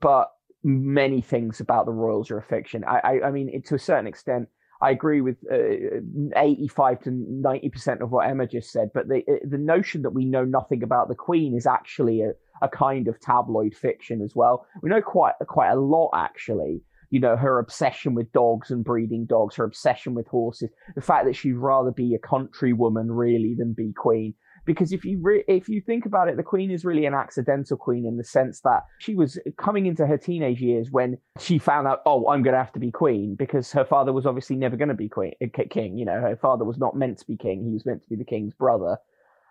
[0.00, 0.30] but
[0.62, 2.84] many things about the royals are a fiction.
[2.84, 4.48] I, I, I mean, it, to a certain extent,
[4.82, 9.36] I agree with uh, 85 to 90% of what Emma just said, but the uh,
[9.48, 13.20] the notion that we know nothing about the Queen is actually a, a kind of
[13.20, 14.66] tabloid fiction as well.
[14.82, 16.82] We know quite quite a lot actually.
[17.14, 21.26] You know, her obsession with dogs and breeding dogs, her obsession with horses, the fact
[21.26, 24.34] that she'd rather be a countrywoman really than be queen
[24.64, 27.76] because if you re- if you think about it, the queen is really an accidental
[27.76, 31.86] queen in the sense that she was coming into her teenage years when she found
[31.86, 34.76] out, oh, I'm going to have to be queen because her father was obviously never
[34.76, 35.98] going to be queen uh, king.
[35.98, 38.16] You know, her father was not meant to be king; he was meant to be
[38.16, 38.96] the king's brother.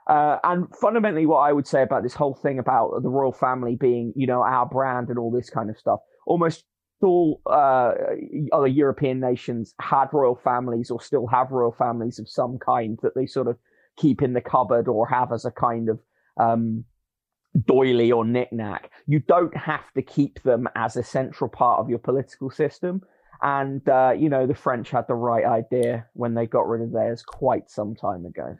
[0.07, 3.77] Uh, and fundamentally, what I would say about this whole thing about the royal family
[3.79, 6.65] being, you know, our brand and all this kind of stuff, almost
[7.03, 7.93] all uh,
[8.51, 13.15] other European nations had royal families or still have royal families of some kind that
[13.15, 13.57] they sort of
[13.97, 15.99] keep in the cupboard or have as a kind of
[16.37, 16.83] um,
[17.65, 18.89] doily or knickknack.
[19.07, 23.01] You don't have to keep them as a central part of your political system.
[23.41, 26.91] And, uh, you know, the French had the right idea when they got rid of
[26.91, 28.55] theirs quite some time ago.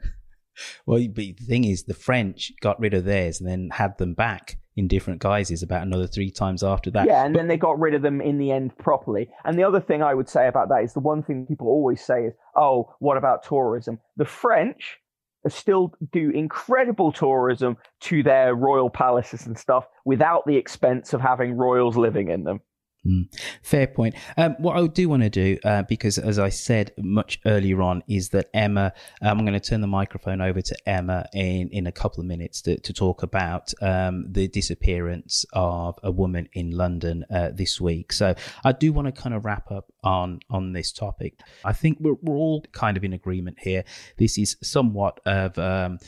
[0.86, 4.14] Well, but the thing is, the French got rid of theirs and then had them
[4.14, 7.06] back in different guises about another three times after that.
[7.06, 9.30] Yeah, and but, then they got rid of them in the end properly.
[9.44, 12.04] And the other thing I would say about that is the one thing people always
[12.04, 14.00] say is, oh, what about tourism?
[14.16, 14.98] The French
[15.48, 21.54] still do incredible tourism to their royal palaces and stuff without the expense of having
[21.54, 22.60] royals living in them.
[23.06, 23.28] Mm,
[23.62, 24.14] fair point.
[24.38, 28.02] Um, what I do want to do, uh, because as I said much earlier on,
[28.08, 31.86] is that Emma, um, I'm going to turn the microphone over to Emma in, in
[31.86, 36.70] a couple of minutes to, to talk about um, the disappearance of a woman in
[36.70, 38.10] London uh, this week.
[38.10, 38.34] So
[38.64, 41.40] I do want to kind of wrap up on, on this topic.
[41.62, 43.84] I think we're, we're all kind of in agreement here.
[44.16, 45.98] This is somewhat of um,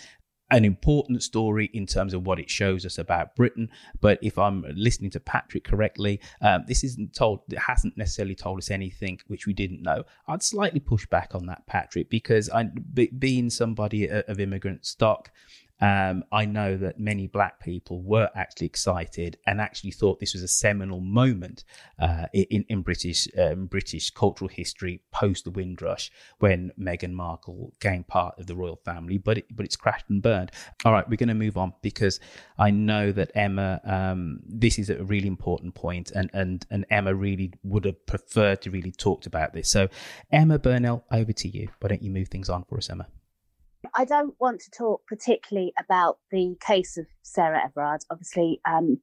[0.50, 3.68] an important story in terms of what it shows us about Britain.
[4.00, 8.58] But if I'm listening to Patrick correctly, um, this isn't told, it hasn't necessarily told
[8.58, 10.04] us anything which we didn't know.
[10.28, 12.64] I'd slightly push back on that, Patrick, because I,
[13.18, 15.30] being somebody of immigrant stock,
[15.80, 20.42] um, I know that many black people were actually excited and actually thought this was
[20.42, 21.64] a seminal moment
[21.98, 28.04] uh, in, in British um, British cultural history post the Windrush when Meghan Markle became
[28.04, 29.18] part of the royal family.
[29.18, 30.50] But it, but it's crashed and burned.
[30.84, 32.20] All right, we're going to move on because
[32.58, 33.80] I know that Emma.
[33.84, 38.62] Um, this is a really important point, and and and Emma really would have preferred
[38.62, 39.68] to really talked about this.
[39.68, 39.88] So,
[40.30, 41.68] Emma Burnell, over to you.
[41.80, 43.06] Why don't you move things on for us, Emma?
[43.94, 48.98] I don't want to talk particularly about the case of Sarah Everard, obviously, um,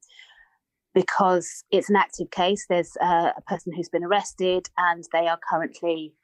[0.94, 2.66] because it's an active case.
[2.68, 6.14] There's uh, a person who's been arrested and they are currently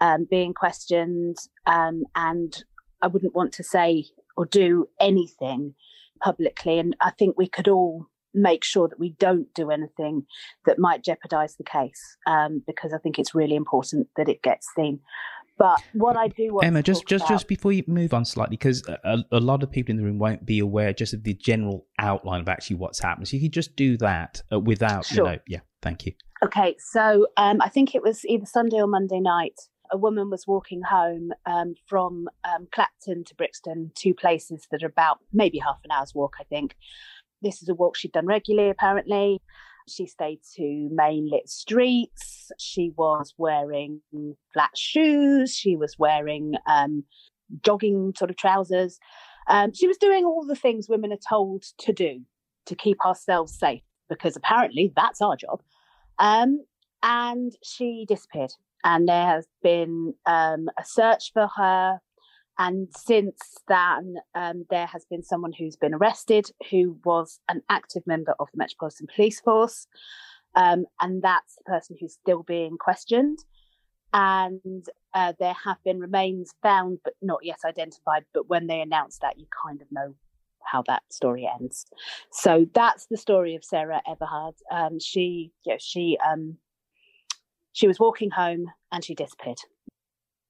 [0.00, 1.36] um, being questioned.
[1.66, 2.64] Um, and
[3.02, 5.74] I wouldn't want to say or do anything
[6.22, 6.78] publicly.
[6.78, 10.26] And I think we could all make sure that we don't do anything
[10.66, 14.66] that might jeopardize the case um, because I think it's really important that it gets
[14.74, 15.00] seen.
[15.56, 17.34] But what I do want Emma, just just about...
[17.34, 20.18] just before you move on slightly, because a, a, lot of people in the room
[20.18, 23.28] won't be aware just of the general outline of actually what's happened.
[23.28, 25.24] So you could just do that uh, without, sure.
[25.24, 25.60] you know, yeah.
[25.80, 26.12] Thank you.
[26.42, 29.60] Okay, so um, I think it was either Sunday or Monday night.
[29.92, 34.88] A woman was walking home um, from um, Clapham to Brixton, two places that are
[34.88, 36.74] about maybe half an hour's walk, I think.
[37.42, 39.42] This is a walk she'd done regularly, apparently.
[39.86, 42.50] She stayed to main lit streets.
[42.58, 44.00] She was wearing
[44.52, 45.54] flat shoes.
[45.54, 47.04] She was wearing um,
[47.62, 48.98] jogging sort of trousers.
[49.48, 52.22] Um, she was doing all the things women are told to do
[52.66, 55.60] to keep ourselves safe, because apparently that's our job.
[56.18, 56.64] Um,
[57.02, 58.52] and she disappeared.
[58.84, 62.00] And there has been um, a search for her
[62.58, 68.06] and since then, um, there has been someone who's been arrested who was an active
[68.06, 69.86] member of the Metropolitan Police Force.
[70.54, 73.40] Um, and that's the person who's still being questioned.
[74.12, 78.24] And uh, there have been remains found, but not yet identified.
[78.32, 80.14] But when they announce that, you kind of know
[80.62, 81.86] how that story ends.
[82.30, 84.54] So that's the story of Sarah Everard.
[84.70, 86.58] Um, she, you know, she, um,
[87.72, 89.58] she was walking home and she disappeared.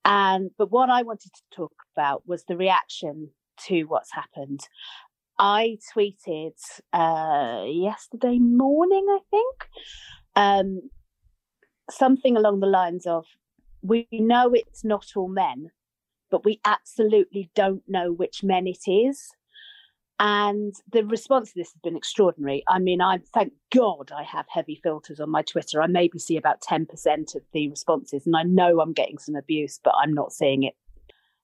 [0.04, 3.30] And but what I wanted to talk about was the reaction
[3.66, 4.60] to what's happened.
[5.38, 6.52] I tweeted
[6.92, 9.68] uh, yesterday morning, I think,
[10.36, 10.90] um,
[11.90, 13.26] something along the lines of,
[13.82, 15.70] "We know it's not all men,
[16.30, 19.30] but we absolutely don't know which men it is."
[20.20, 22.62] And the response to this has been extraordinary.
[22.68, 25.82] I mean, I thank God I have heavy filters on my Twitter.
[25.82, 29.80] I maybe see about 10% of the responses, and I know I'm getting some abuse,
[29.82, 30.74] but I'm not seeing it.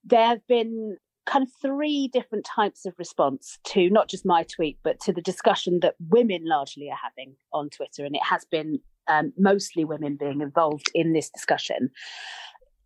[0.04, 0.96] There have been
[1.26, 5.20] kind of three different types of response to not just my tweet, but to the
[5.20, 8.04] discussion that women largely are having on Twitter.
[8.04, 11.90] And it has been um, mostly women being involved in this discussion.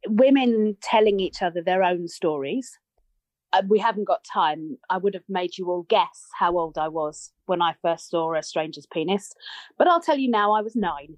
[0.08, 2.78] women telling each other their own stories.
[3.54, 4.76] Uh, we haven't got time.
[4.90, 8.34] I would have made you all guess how old I was when I first saw
[8.34, 9.32] a stranger's penis,
[9.78, 10.52] but I'll tell you now.
[10.52, 11.16] I was nine.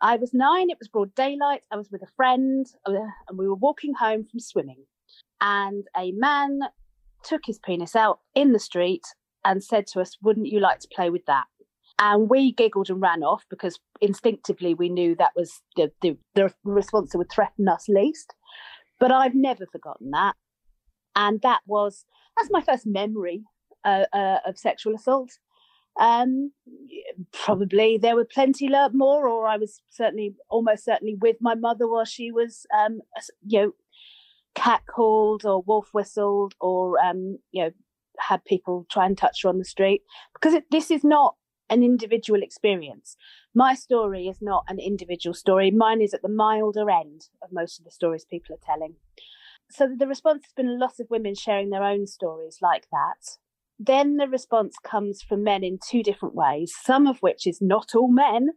[0.00, 0.70] I was nine.
[0.70, 1.62] It was broad daylight.
[1.70, 2.94] I was with a friend, uh,
[3.28, 4.84] and we were walking home from swimming.
[5.40, 6.62] And a man
[7.22, 9.04] took his penis out in the street
[9.44, 11.44] and said to us, "Wouldn't you like to play with that?"
[12.00, 16.52] And we giggled and ran off because instinctively we knew that was the, the, the
[16.64, 18.34] response that would threaten us least.
[18.98, 20.34] But I've never forgotten that.
[21.14, 22.04] And that was,
[22.36, 23.44] that's my first memory
[23.84, 25.38] uh, uh, of sexual assault.
[26.00, 26.52] Um,
[27.32, 32.06] probably there were plenty more, or I was certainly, almost certainly with my mother while
[32.06, 33.00] she was, um,
[33.46, 33.72] you know,
[34.54, 37.70] catcalled or wolf whistled or, um, you know,
[38.18, 40.02] had people try and touch her on the street
[40.34, 41.34] because it, this is not
[41.70, 43.16] an individual experience.
[43.54, 45.70] My story is not an individual story.
[45.70, 48.94] Mine is at the milder end of most of the stories people are telling.
[49.74, 53.38] So the response has been a lot of women sharing their own stories like that.
[53.78, 57.94] Then the response comes from men in two different ways, some of which is not
[57.94, 58.50] all men.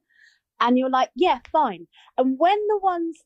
[0.59, 1.87] And you're like, yeah, fine.
[2.17, 3.23] And when the ones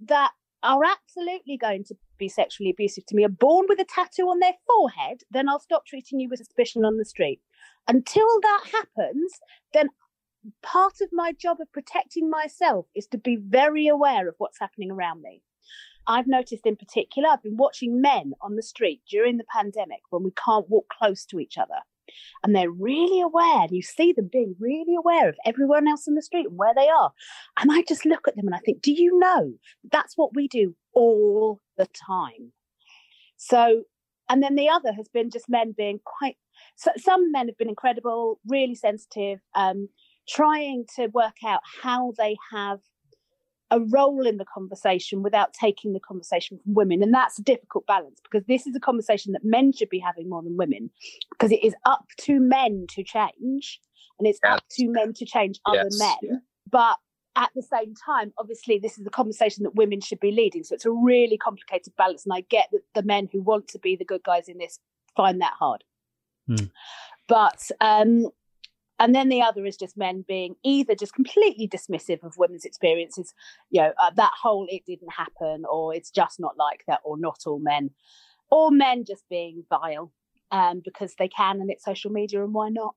[0.00, 4.28] that are absolutely going to be sexually abusive to me are born with a tattoo
[4.28, 7.40] on their forehead, then I'll stop treating you with suspicion on the street.
[7.88, 9.32] Until that happens,
[9.72, 9.88] then
[10.62, 14.90] part of my job of protecting myself is to be very aware of what's happening
[14.90, 15.42] around me.
[16.06, 20.22] I've noticed in particular, I've been watching men on the street during the pandemic when
[20.22, 21.80] we can't walk close to each other.
[22.42, 26.14] And they're really aware, and you see them being really aware of everyone else in
[26.14, 27.12] the street and where they are.
[27.58, 29.54] And I just look at them and I think, do you know
[29.90, 32.52] that's what we do all the time?
[33.36, 33.84] So,
[34.28, 36.36] and then the other has been just men being quite
[36.76, 39.88] so some men have been incredible, really sensitive, um,
[40.28, 42.80] trying to work out how they have
[43.70, 47.02] a role in the conversation without taking the conversation from women.
[47.02, 50.28] And that's a difficult balance because this is a conversation that men should be having
[50.28, 50.90] more than women
[51.30, 53.80] because it is up to men to change
[54.18, 54.56] and it's yes.
[54.56, 55.98] up to men to change other yes.
[55.98, 56.16] men.
[56.22, 56.36] Yeah.
[56.70, 56.96] But
[57.36, 60.62] at the same time, obviously, this is a conversation that women should be leading.
[60.62, 62.24] So it's a really complicated balance.
[62.24, 64.78] And I get that the men who want to be the good guys in this
[65.16, 65.82] find that hard.
[66.48, 66.70] Mm.
[67.26, 68.28] But um,
[69.04, 73.34] and then the other is just men being either just completely dismissive of women's experiences,
[73.68, 77.18] you know, uh, that whole it didn't happen, or it's just not like that, or
[77.18, 77.90] not all men,
[78.50, 80.10] or men just being vile
[80.50, 82.94] um, because they can and it's social media and why not?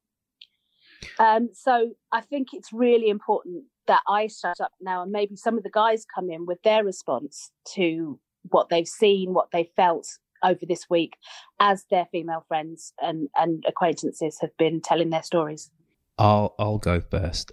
[1.20, 5.58] Um, so I think it's really important that I shut up now and maybe some
[5.58, 10.08] of the guys come in with their response to what they've seen, what they felt,
[10.44, 11.18] over this week
[11.60, 15.72] as their female friends and, and acquaintances have been telling their stories?
[16.18, 17.52] I'll I'll go first.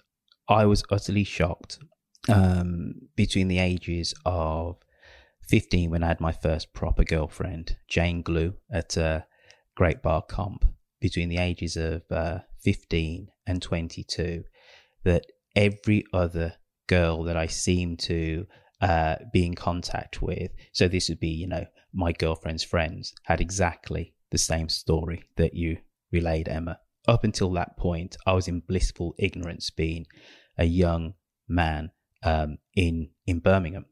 [0.49, 1.79] I was utterly shocked
[2.29, 4.77] um, between the ages of
[5.49, 8.97] 15 when I had my first proper girlfriend, Jane Glue, at
[9.75, 10.65] Great Barr Comp,
[11.01, 14.45] between the ages of uh, 15 and 22,
[15.05, 16.55] that every other
[16.87, 18.47] girl that I seemed to
[18.81, 23.41] uh, be in contact with, so this would be, you know, my girlfriend's friends had
[23.41, 25.79] exactly the same story that you
[26.11, 26.79] relayed, Emma.
[27.07, 30.07] Up until that point, I was in blissful ignorance, being
[30.57, 31.15] a young
[31.49, 31.91] man
[32.23, 33.87] um, in in Birmingham.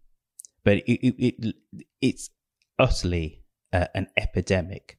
[0.64, 1.54] But it, it, it
[2.00, 2.30] it's
[2.78, 3.42] utterly
[3.72, 4.98] uh, an epidemic,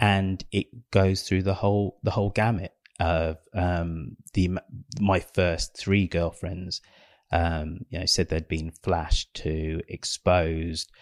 [0.00, 4.58] and it goes through the whole the whole gamut of um, the
[5.00, 6.80] my first three girlfriends.
[7.32, 10.92] Um, you know, said they'd been flashed to exposed,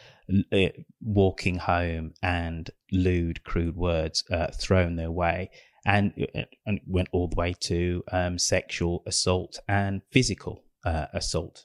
[0.51, 0.69] uh,
[1.03, 5.51] walking home and lewd, crude words uh, thrown their way,
[5.85, 11.65] and, uh, and went all the way to um, sexual assault and physical uh, assault.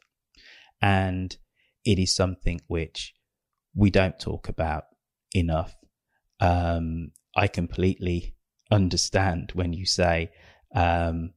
[0.82, 1.36] And
[1.86, 3.13] it is something which
[3.76, 4.86] we don't talk about
[5.34, 5.76] enough.
[6.39, 8.36] Um, I completely
[8.72, 10.32] understand when you say,
[10.76, 11.34] um,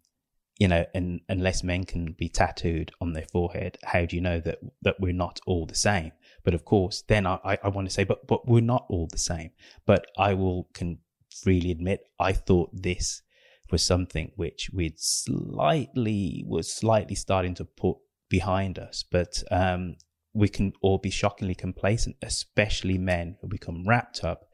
[0.58, 4.40] you know, and, unless men can be tattooed on their forehead, how do you know
[4.40, 6.12] that that we're not all the same?
[6.44, 9.08] But of course, then I, I, I want to say, but but we're not all
[9.10, 9.50] the same.
[9.86, 10.98] But I will can
[11.42, 13.22] freely admit, I thought this
[13.70, 17.96] was something which we'd slightly was slightly starting to put
[18.28, 19.04] behind us.
[19.10, 19.96] But um,
[20.32, 24.48] we can all be shockingly complacent, especially men who become wrapped up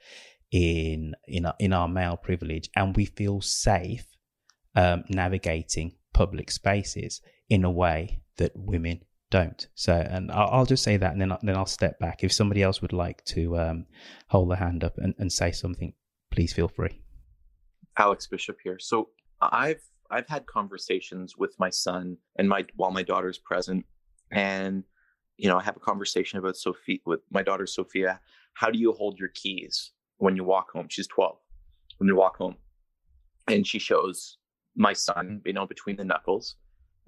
[0.53, 4.07] in in our, in our male privilege, and we feel safe
[4.75, 9.67] um, navigating public spaces in a way that women don't.
[9.75, 12.23] So, and I'll, I'll just say that, and then I'll, then I'll step back.
[12.23, 13.87] If somebody else would like to um,
[14.29, 15.93] hold their hand up and, and say something,
[16.37, 17.01] please feel free.
[17.99, 18.79] Alex Bishop here.
[18.79, 19.09] So
[19.41, 23.85] I've I've had conversations with my son and my while my daughter's present,
[24.31, 24.85] and
[25.37, 28.21] you know, I have a conversation about Sophie with my daughter Sophia.
[28.55, 30.87] How do you hold your keys when you walk home?
[30.89, 31.37] She's 12.
[31.99, 32.57] When you walk home,
[33.49, 34.39] and she shows
[34.77, 36.57] my son, you know, between the knuckles.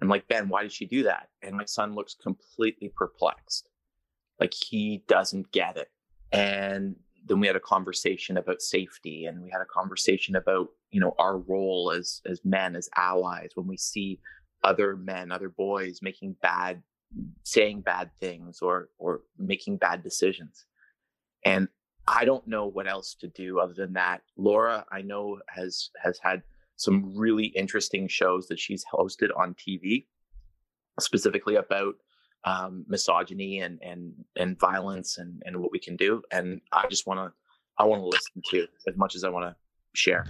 [0.00, 1.28] I'm like, Ben, why did she do that?
[1.42, 3.68] And my son looks completely perplexed,
[4.40, 5.90] like he doesn't get it.
[6.32, 6.96] And
[7.28, 11.14] then we had a conversation about safety, and we had a conversation about, you know,
[11.18, 14.20] our role as as men, as allies, when we see
[14.64, 16.82] other men, other boys making bad
[17.42, 20.66] saying bad things or or making bad decisions.
[21.44, 21.68] And
[22.06, 24.22] I don't know what else to do other than that.
[24.36, 26.42] Laura, I know has has had
[26.76, 30.06] some really interesting shows that she's hosted on TV,
[31.00, 31.94] specifically about
[32.44, 36.22] um, misogyny and and and violence and and what we can do.
[36.32, 37.32] And I just want to
[37.78, 39.56] I want to listen to as much as I want to
[39.94, 40.26] share.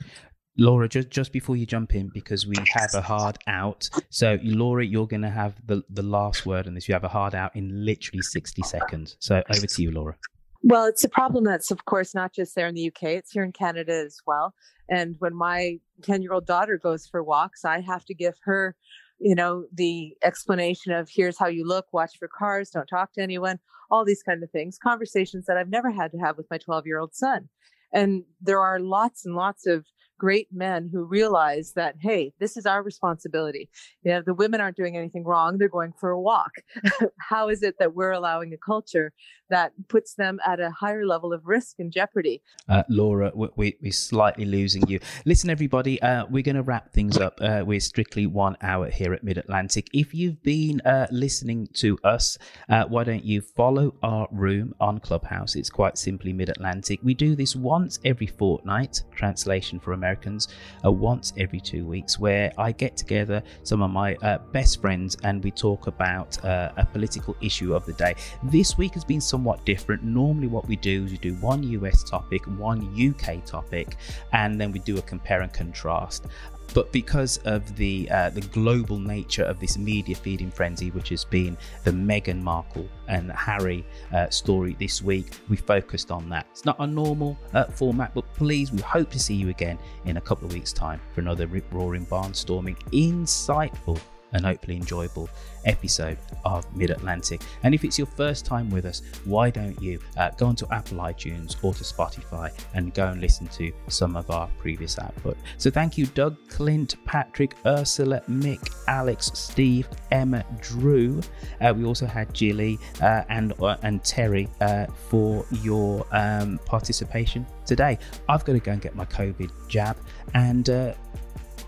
[0.61, 3.89] Laura, just just before you jump in, because we have a hard out.
[4.11, 6.89] So, Laura, you're going to have the the last word on this.
[6.89, 9.17] You have a hard out in literally sixty seconds.
[9.21, 10.17] So, over to you, Laura.
[10.63, 13.45] Well, it's a problem that's, of course, not just there in the UK, it's here
[13.45, 14.55] in Canada as well.
[14.91, 18.75] And when my 10 year old daughter goes for walks, I have to give her,
[19.19, 23.23] you know, the explanation of here's how you look, watch for cars, don't talk to
[23.23, 23.59] anyone,
[23.91, 26.87] all these kind of things, conversations that I've never had to have with my 12
[26.87, 27.49] year old son.
[27.93, 29.87] And there are lots and lots of
[30.19, 33.71] great men who realize that, hey, this is our responsibility.
[34.03, 35.59] You know, the women aren't doing anything wrong.
[35.59, 36.51] They're going for a walk.
[37.19, 39.13] How is it that we're allowing a culture
[39.51, 42.43] that puts them at a higher level of risk and jeopardy?
[42.69, 44.99] Uh, Laura, we, are slightly losing you.
[45.25, 47.39] Listen, everybody, uh, we're going to wrap things up.
[47.41, 49.89] Uh, we're strictly one hour here at Mid Atlantic.
[49.93, 52.37] If you've been uh, listening to us,
[52.69, 55.55] uh, why don't you follow our room on Clubhouse?
[55.55, 57.01] It's quite simply Mid Atlantic.
[57.03, 60.49] We do this once every fortnight, translation for America Americans
[60.85, 65.17] uh, once every two weeks, where I get together some of my uh, best friends
[65.23, 68.15] and we talk about uh, a political issue of the day.
[68.45, 70.03] This week has been somewhat different.
[70.03, 73.97] Normally, what we do is we do one US topic, one UK topic,
[74.33, 76.27] and then we do a compare and contrast.
[76.75, 81.25] But because of the uh, the global nature of this media feeding frenzy, which has
[81.25, 86.47] been the Meghan Markle and Harry uh, story this week, we focused on that.
[86.51, 90.19] It's not a normal uh, format, but please, we hope to see you again in
[90.19, 94.01] a couple of weeks' time for another rip roaring barnstorming, insightful
[94.33, 95.29] and hopefully enjoyable
[95.65, 97.41] episode of Mid Atlantic.
[97.63, 100.99] And if it's your first time with us, why don't you uh, go onto Apple
[100.99, 105.37] iTunes or to Spotify and go and listen to some of our previous output?
[105.57, 111.21] So thank you, Doug, Clint, Patrick, Ursula, Mick, Alex, Steve, Emma, Drew.
[111.61, 117.47] Uh, we also had Jilly uh, and uh, and Terry uh, for your um, participation
[117.67, 117.99] today.
[118.29, 119.97] I've got to go and get my COVID jab,
[120.35, 120.95] and uh,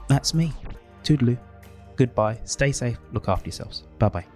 [0.08, 0.52] that's me.
[1.02, 1.38] Toodaloo
[2.00, 3.84] goodbye, stay safe, look after yourselves.
[3.98, 4.26] Bye bye.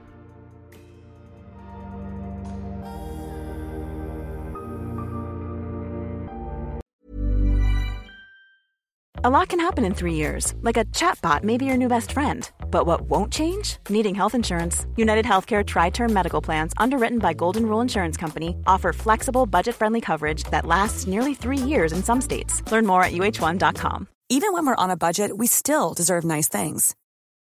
[9.27, 12.13] A lot can happen in three years, like a chatbot may be your new best
[12.13, 12.51] friend.
[12.71, 13.79] But what won't change?
[13.89, 14.87] Needing health insurance.
[14.97, 19.77] United Healthcare Tri Term Medical Plans, underwritten by Golden Rule Insurance Company, offer flexible, budget
[19.77, 22.63] friendly coverage that lasts nearly three years in some states.
[22.71, 24.09] Learn more at uh1.com.
[24.29, 26.95] Even when we're on a budget, we still deserve nice things.